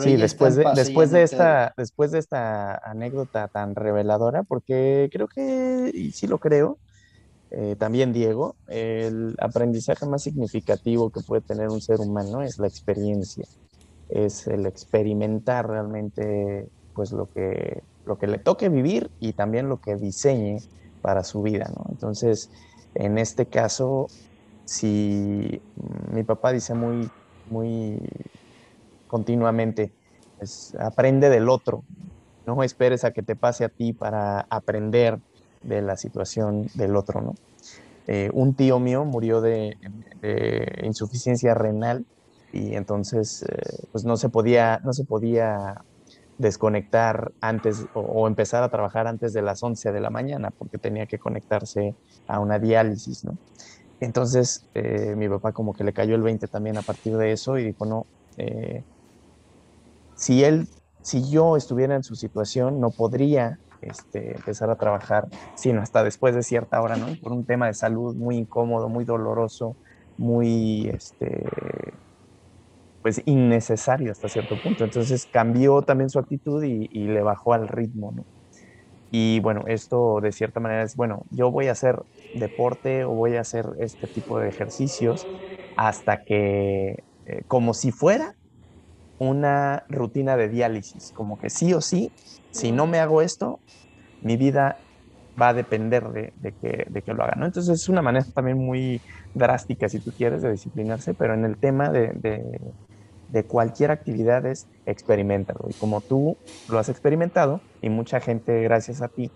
sí, 0.00 0.16
después 0.16 0.56
de, 0.56 0.64
después, 0.74 1.10
de 1.10 1.22
esta, 1.22 1.74
después 1.76 2.12
de 2.12 2.18
esta 2.18 2.78
anécdota 2.78 3.48
tan 3.48 3.74
reveladora, 3.74 4.42
porque 4.42 5.10
creo 5.12 5.28
que, 5.28 5.90
y 5.92 6.12
sí 6.12 6.26
lo 6.26 6.38
creo, 6.38 6.78
eh, 7.52 7.76
también 7.76 8.12
Diego, 8.12 8.56
el 8.68 9.34
aprendizaje 9.38 10.06
más 10.06 10.22
significativo 10.22 11.10
que 11.10 11.20
puede 11.20 11.42
tener 11.42 11.68
un 11.68 11.80
ser 11.80 12.00
humano 12.00 12.42
es 12.42 12.58
la 12.58 12.66
experiencia 12.66 13.44
es 14.12 14.46
el 14.46 14.66
experimentar 14.66 15.68
realmente 15.68 16.68
pues 16.94 17.12
lo 17.12 17.26
que, 17.32 17.82
lo 18.04 18.18
que 18.18 18.26
le 18.26 18.38
toque 18.38 18.68
vivir 18.68 19.10
y 19.18 19.32
también 19.32 19.68
lo 19.68 19.78
que 19.78 19.96
diseñe 19.96 20.58
para 21.00 21.24
su 21.24 21.40
vida. 21.42 21.70
Entonces, 21.88 22.50
en 22.94 23.16
este 23.16 23.46
caso, 23.46 24.08
si 24.66 25.62
mi 26.12 26.22
papá 26.24 26.52
dice 26.52 26.74
muy, 26.74 27.08
muy 27.48 27.98
continuamente, 29.06 29.94
pues, 30.38 30.74
aprende 30.78 31.30
del 31.30 31.48
otro, 31.48 31.82
no 32.46 32.62
esperes 32.62 33.04
a 33.04 33.12
que 33.12 33.22
te 33.22 33.34
pase 33.34 33.64
a 33.64 33.70
ti 33.70 33.94
para 33.94 34.46
aprender 34.50 35.18
de 35.62 35.82
la 35.82 35.96
situación 35.96 36.66
del 36.74 36.96
otro, 36.96 37.20
¿no? 37.20 37.34
Eh, 38.06 38.30
un 38.32 38.54
tío 38.54 38.80
mío 38.80 39.04
murió 39.04 39.40
de 39.40 39.76
insuficiencia 40.82 41.54
renal 41.54 42.04
y 42.52 42.74
entonces 42.74 43.44
eh, 43.48 43.86
pues 43.92 44.04
no 44.04 44.16
se 44.16 44.28
podía, 44.28 44.80
no 44.84 44.92
se 44.92 45.04
podía 45.04 45.74
desconectar 46.36 47.32
antes 47.40 47.86
o, 47.94 48.26
empezar 48.26 48.62
a 48.64 48.68
trabajar 48.68 49.06
antes 49.06 49.32
de 49.32 49.42
las 49.42 49.62
11 49.62 49.92
de 49.92 50.00
la 50.00 50.10
mañana 50.10 50.50
porque 50.50 50.78
tenía 50.78 51.06
que 51.06 51.18
conectarse 51.18 51.94
a 52.26 52.40
una 52.40 52.58
diálisis, 52.58 53.24
¿no? 53.24 53.38
Entonces 54.00 54.68
eh, 54.74 55.14
mi 55.16 55.28
papá 55.28 55.52
como 55.52 55.72
que 55.72 55.84
le 55.84 55.92
cayó 55.92 56.16
el 56.16 56.22
20 56.22 56.48
también 56.48 56.76
a 56.76 56.82
partir 56.82 57.16
de 57.16 57.32
eso 57.32 57.56
y 57.56 57.64
dijo, 57.64 57.86
no, 57.86 58.06
si 60.14 60.42
él, 60.42 60.68
si 61.02 61.30
yo 61.30 61.56
estuviera 61.56 61.94
en 61.94 62.02
su 62.02 62.16
situación, 62.16 62.80
no 62.80 62.90
podría 62.90 63.58
este, 63.82 64.36
empezar 64.36 64.70
a 64.70 64.76
trabajar, 64.76 65.28
sino 65.54 65.80
hasta 65.82 66.04
después 66.04 66.34
de 66.34 66.42
cierta 66.42 66.80
hora, 66.82 66.96
¿no? 66.96 67.16
Por 67.16 67.32
un 67.32 67.46
tema 67.46 67.66
de 67.66 67.74
salud 67.74 68.14
muy 68.16 68.36
incómodo, 68.38 68.88
muy 68.88 69.04
doloroso, 69.04 69.76
muy, 70.16 70.88
este, 70.88 71.48
pues 73.02 73.20
innecesario 73.26 74.12
hasta 74.12 74.28
cierto 74.28 74.58
punto. 74.58 74.84
Entonces 74.84 75.26
cambió 75.26 75.82
también 75.82 76.10
su 76.10 76.18
actitud 76.18 76.62
y, 76.64 76.88
le 77.08 77.22
bajó 77.22 77.52
al 77.54 77.68
ritmo, 77.68 78.12
¿no? 78.12 78.26
Y 79.10 79.40
bueno, 79.40 79.62
esto 79.68 80.20
de 80.22 80.32
cierta 80.32 80.60
manera 80.60 80.82
es, 80.84 80.96
bueno, 80.96 81.24
yo 81.30 81.50
voy 81.50 81.68
a 81.68 81.72
hacer 81.72 82.02
deporte 82.32 83.04
o 83.04 83.10
voy 83.10 83.36
a 83.36 83.42
hacer 83.42 83.66
este 83.80 84.08
tipo 84.08 84.38
de 84.40 84.48
ejercicios 84.48 85.30
hasta 85.76 86.24
que, 86.24 87.04
eh, 87.26 87.42
como 87.48 87.74
si 87.74 87.92
fuera 87.92 88.34
una 89.28 89.84
rutina 89.88 90.36
de 90.36 90.48
diálisis, 90.48 91.12
como 91.12 91.38
que 91.38 91.50
sí 91.50 91.72
o 91.74 91.80
sí, 91.80 92.12
si 92.50 92.72
no 92.72 92.86
me 92.86 92.98
hago 92.98 93.22
esto, 93.22 93.60
mi 94.20 94.36
vida 94.36 94.78
va 95.40 95.50
a 95.50 95.54
depender 95.54 96.04
de, 96.10 96.54
que, 96.60 96.84
de 96.88 97.02
que, 97.02 97.14
lo 97.14 97.22
haga, 97.24 97.34
¿no? 97.36 97.46
Entonces 97.46 97.80
es 97.80 97.88
una 97.88 98.02
manera 98.02 98.26
también 98.34 98.58
muy 98.58 99.02
drástica, 99.32 99.88
si 99.88 100.00
tú 100.00 100.12
quieres, 100.12 100.42
de 100.42 100.50
disciplinarse, 100.50 101.14
pero 101.14 101.34
en 101.34 101.44
el 101.44 101.58
tema 101.58 101.90
de, 101.90 102.12
de 103.28 103.46
cualquier 103.46 103.90
actividad 103.90 104.44
es 104.46 104.68
experimentarlo. 104.84 105.70
Y 105.70 105.74
como 105.74 106.02
tú 106.02 106.38
lo 106.66 106.78
has 106.78 106.88
experimentado 106.88 107.64
y 107.80 107.88
mucha 107.88 108.20
gente 108.20 108.62
gracias 108.62 109.02
a 109.02 109.08
ti 109.08 109.32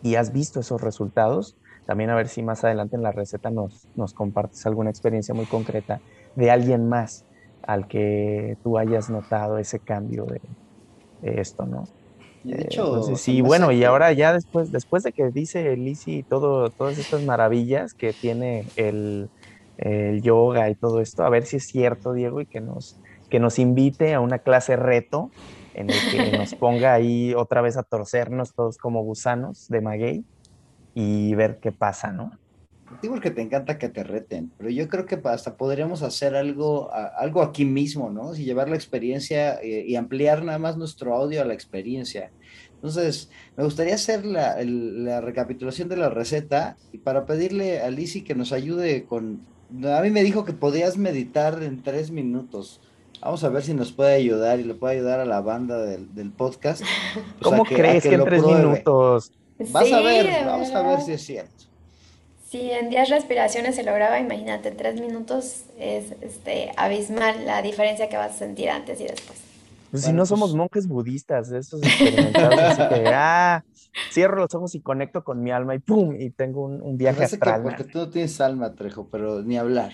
y 0.00 0.14
has 0.14 0.32
visto 0.32 0.60
esos 0.60 0.80
resultados, 0.80 1.56
también 1.84 2.10
a 2.10 2.14
ver 2.14 2.28
si 2.28 2.42
más 2.42 2.64
adelante 2.64 2.96
en 2.96 3.02
la 3.02 3.12
receta 3.12 3.50
nos, 3.50 3.88
nos 3.94 4.14
compartes 4.14 4.64
alguna 4.66 4.90
experiencia 4.90 5.34
muy 5.34 5.46
concreta 5.46 6.00
de 6.34 6.50
alguien 6.50 6.88
más 6.88 7.27
al 7.68 7.86
que 7.86 8.56
tú 8.62 8.78
hayas 8.78 9.10
notado 9.10 9.58
ese 9.58 9.78
cambio 9.78 10.24
de, 10.24 10.40
esto, 11.20 11.66
¿no? 11.66 11.84
De 12.42 12.62
hecho, 12.62 13.02
sí, 13.16 13.42
bueno, 13.42 13.72
y 13.72 13.84
ahora 13.84 14.12
ya 14.12 14.32
después, 14.32 14.70
después 14.72 15.02
de 15.02 15.12
que 15.12 15.30
dice 15.32 15.76
Lisi 15.76 16.22
todo, 16.24 16.70
todas 16.70 16.98
estas 16.98 17.22
maravillas 17.22 17.92
que 17.92 18.14
tiene 18.14 18.72
el, 18.74 19.28
el 19.76 20.22
yoga 20.22 20.70
y 20.70 20.76
todo 20.76 21.02
esto, 21.02 21.24
a 21.24 21.30
ver 21.30 21.44
si 21.44 21.56
es 21.56 21.66
cierto, 21.66 22.14
Diego, 22.14 22.40
y 22.40 22.46
que 22.46 22.62
nos, 22.62 23.02
que 23.28 23.38
nos 23.38 23.58
invite 23.58 24.14
a 24.14 24.20
una 24.20 24.38
clase 24.38 24.76
reto 24.76 25.34
en 25.74 25.90
el 25.90 26.06
que 26.10 26.32
nos 26.38 26.54
ponga 26.54 26.94
ahí 26.94 27.34
otra 27.34 27.60
vez 27.60 27.76
a 27.76 27.82
torcernos 27.82 28.54
todos 28.54 28.78
como 28.78 29.02
gusanos 29.02 29.66
de 29.68 29.82
maguey 29.82 30.24
y 30.94 31.34
ver 31.34 31.58
qué 31.60 31.72
pasa, 31.72 32.12
¿no? 32.12 32.37
Digo 33.02 33.20
que 33.20 33.30
te 33.30 33.42
encanta 33.42 33.78
que 33.78 33.88
te 33.88 34.02
reten, 34.02 34.50
pero 34.58 34.70
yo 34.70 34.88
creo 34.88 35.06
que 35.06 35.20
hasta 35.24 35.56
podríamos 35.56 36.02
hacer 36.02 36.34
algo, 36.34 36.90
algo 36.92 37.42
aquí 37.42 37.64
mismo, 37.64 38.10
¿no? 38.10 38.34
Si 38.34 38.44
llevar 38.44 38.68
la 38.68 38.76
experiencia 38.76 39.60
eh, 39.62 39.84
y 39.86 39.94
ampliar 39.96 40.44
nada 40.44 40.58
más 40.58 40.76
nuestro 40.76 41.14
audio 41.14 41.42
a 41.42 41.44
la 41.44 41.54
experiencia. 41.54 42.32
Entonces, 42.74 43.30
me 43.56 43.64
gustaría 43.64 43.94
hacer 43.94 44.24
la, 44.24 44.56
la 44.62 45.20
recapitulación 45.20 45.88
de 45.88 45.96
la 45.96 46.10
receta 46.10 46.76
y 46.92 46.98
para 46.98 47.26
pedirle 47.26 47.80
a 47.80 47.90
Lizzie 47.90 48.24
que 48.24 48.34
nos 48.34 48.52
ayude 48.52 49.04
con 49.04 49.40
a 49.84 50.00
mí 50.00 50.10
me 50.10 50.22
dijo 50.22 50.44
que 50.44 50.52
podías 50.52 50.96
meditar 50.96 51.62
en 51.62 51.82
tres 51.82 52.10
minutos. 52.10 52.80
Vamos 53.20 53.42
a 53.44 53.48
ver 53.48 53.62
si 53.62 53.74
nos 53.74 53.92
puede 53.92 54.14
ayudar 54.14 54.60
y 54.60 54.64
le 54.64 54.74
puede 54.74 54.96
ayudar 54.96 55.20
a 55.20 55.24
la 55.24 55.40
banda 55.40 55.78
del, 55.78 56.30
podcast. 56.30 56.82
¿Cómo 57.42 57.64
crees 57.64 58.02
que, 58.02 58.14
en 58.14 58.24
tres 58.24 58.44
minutos? 58.44 59.32
Vas 59.70 59.92
a 59.92 60.00
ver, 60.00 60.46
vamos 60.46 60.70
a 60.70 60.82
ver 60.82 61.00
si 61.00 61.12
es 61.12 61.22
cierto. 61.24 61.64
Si 62.48 62.70
en 62.70 62.88
10 62.88 63.10
respiraciones 63.10 63.76
se 63.76 63.82
lograba, 63.82 64.18
imagínate, 64.18 64.70
tres 64.70 64.98
minutos 64.98 65.64
es 65.78 66.14
este, 66.22 66.72
abismal 66.78 67.44
la 67.44 67.60
diferencia 67.60 68.08
que 68.08 68.16
vas 68.16 68.30
a 68.30 68.38
sentir 68.38 68.70
antes 68.70 68.98
y 69.02 69.04
después. 69.04 69.38
Pues 69.90 70.04
si 70.04 70.14
no 70.14 70.24
somos 70.24 70.50
pues 70.50 70.56
monjes 70.56 70.88
budistas, 70.88 71.50
estos 71.50 71.82
experimentados, 71.82 72.58
así 72.58 72.82
que, 72.88 73.04
ah, 73.14 73.64
cierro 74.10 74.36
los 74.36 74.54
ojos 74.54 74.74
y 74.74 74.80
conecto 74.80 75.24
con 75.24 75.42
mi 75.42 75.50
alma 75.50 75.74
y 75.74 75.78
pum, 75.78 76.14
y 76.18 76.30
tengo 76.30 76.64
un, 76.64 76.96
viaje 76.96 77.24
astral. 77.24 77.62
porque 77.62 77.84
tú 77.84 77.98
no 77.98 78.08
tienes 78.08 78.40
alma, 78.40 78.74
Trejo, 78.74 79.08
pero 79.10 79.42
ni 79.42 79.58
hablar. 79.58 79.92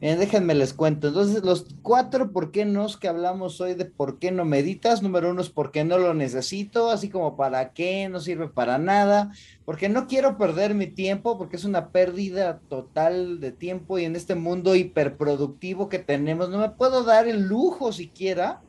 Déjenme 0.00 0.54
les 0.54 0.74
cuento. 0.74 1.08
Entonces, 1.08 1.42
los 1.42 1.66
cuatro 1.82 2.30
por 2.32 2.50
qué 2.50 2.64
no 2.64 2.86
que 3.00 3.08
hablamos 3.08 3.60
hoy 3.60 3.74
de 3.74 3.86
por 3.86 4.18
qué 4.18 4.30
no 4.30 4.44
meditas. 4.44 5.02
Número 5.02 5.30
uno 5.30 5.40
es 5.40 5.48
porque 5.48 5.84
no 5.84 5.98
lo 5.98 6.12
necesito, 6.12 6.90
así 6.90 7.08
como 7.08 7.36
para 7.36 7.72
qué, 7.72 8.08
no 8.08 8.20
sirve 8.20 8.48
para 8.48 8.78
nada, 8.78 9.32
porque 9.64 9.88
no 9.88 10.06
quiero 10.06 10.36
perder 10.36 10.74
mi 10.74 10.86
tiempo, 10.86 11.38
porque 11.38 11.56
es 11.56 11.64
una 11.64 11.90
pérdida 11.90 12.60
total 12.68 13.40
de 13.40 13.52
tiempo 13.52 13.98
y 13.98 14.04
en 14.04 14.16
este 14.16 14.34
mundo 14.34 14.74
hiperproductivo 14.76 15.88
que 15.88 15.98
tenemos, 15.98 16.50
no 16.50 16.58
me 16.58 16.70
puedo 16.70 17.02
dar 17.02 17.26
el 17.26 17.42
lujo 17.42 17.92
siquiera 17.92 18.62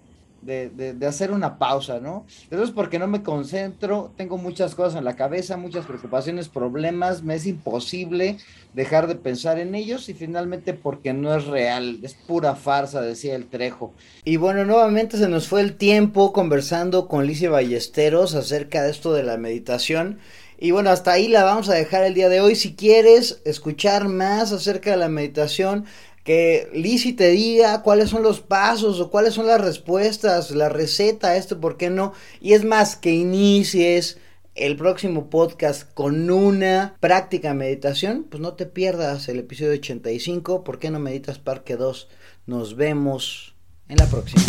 de, 0.47 1.05
hacer 1.05 1.31
una 1.31 1.57
pausa, 1.59 1.99
¿no? 1.99 2.25
Eso 2.49 2.63
es 2.63 2.71
porque 2.71 2.99
no 2.99 3.07
me 3.07 3.21
concentro, 3.21 4.13
tengo 4.15 4.37
muchas 4.37 4.75
cosas 4.75 4.97
en 4.97 5.03
la 5.03 5.17
cabeza, 5.17 5.57
muchas 5.57 5.85
preocupaciones, 5.85 6.47
problemas, 6.47 7.21
me 7.21 7.35
es 7.35 7.45
imposible 7.45 8.37
dejar 8.73 9.07
de 9.07 9.15
pensar 9.15 9.59
en 9.59 9.75
ellos 9.75 10.07
y 10.07 10.13
finalmente 10.13 10.73
porque 10.73 11.13
no 11.13 11.35
es 11.35 11.45
real, 11.45 11.99
es 12.01 12.13
pura 12.13 12.55
farsa, 12.55 13.01
decía 13.01 13.35
el 13.35 13.47
Trejo. 13.47 13.93
Y 14.23 14.37
bueno, 14.37 14.63
nuevamente 14.63 15.17
se 15.17 15.27
nos 15.27 15.47
fue 15.47 15.61
el 15.61 15.75
tiempo 15.75 16.31
conversando 16.31 17.07
con 17.07 17.27
Licia 17.27 17.49
Ballesteros 17.49 18.33
acerca 18.33 18.83
de 18.83 18.91
esto 18.91 19.13
de 19.13 19.23
la 19.23 19.37
meditación. 19.37 20.19
Y 20.59 20.71
bueno, 20.71 20.89
hasta 20.89 21.11
ahí 21.11 21.27
la 21.27 21.43
vamos 21.43 21.69
a 21.69 21.75
dejar 21.75 22.03
el 22.03 22.15
día 22.15 22.29
de 22.29 22.41
hoy. 22.41 22.55
Si 22.55 22.73
quieres 22.73 23.41
escuchar 23.45 24.07
más 24.07 24.51
acerca 24.51 24.89
de 24.89 24.97
la 24.97 25.07
meditación, 25.07 25.85
que 26.27 26.67
Lizzie 26.73 27.13
te 27.13 27.29
diga 27.29 27.81
cuáles 27.83 28.09
son 28.09 28.21
los 28.21 28.41
pasos 28.41 28.99
o 28.99 29.09
cuáles 29.09 29.33
son 29.33 29.47
las 29.47 29.61
respuestas, 29.61 30.51
la 30.51 30.67
receta 30.67 31.37
esto, 31.37 31.61
¿por 31.61 31.77
qué 31.77 31.89
no? 31.89 32.11
Y 32.41 32.51
es 32.51 32.65
más, 32.65 32.97
que 32.97 33.11
inicies 33.11 34.17
el 34.53 34.75
próximo 34.75 35.29
podcast 35.29 35.89
con 35.93 36.29
una 36.29 36.97
práctica 36.99 37.53
meditación, 37.53 38.25
pues 38.29 38.41
no 38.41 38.55
te 38.55 38.65
pierdas 38.65 39.29
el 39.29 39.39
episodio 39.39 39.71
85, 39.71 40.65
¿por 40.65 40.79
qué 40.79 40.91
no 40.91 40.99
meditas 40.99 41.39
Parque 41.39 41.77
2? 41.77 42.09
Nos 42.45 42.75
vemos 42.75 43.55
en 43.87 43.95
la 43.95 44.05
próxima. 44.07 44.43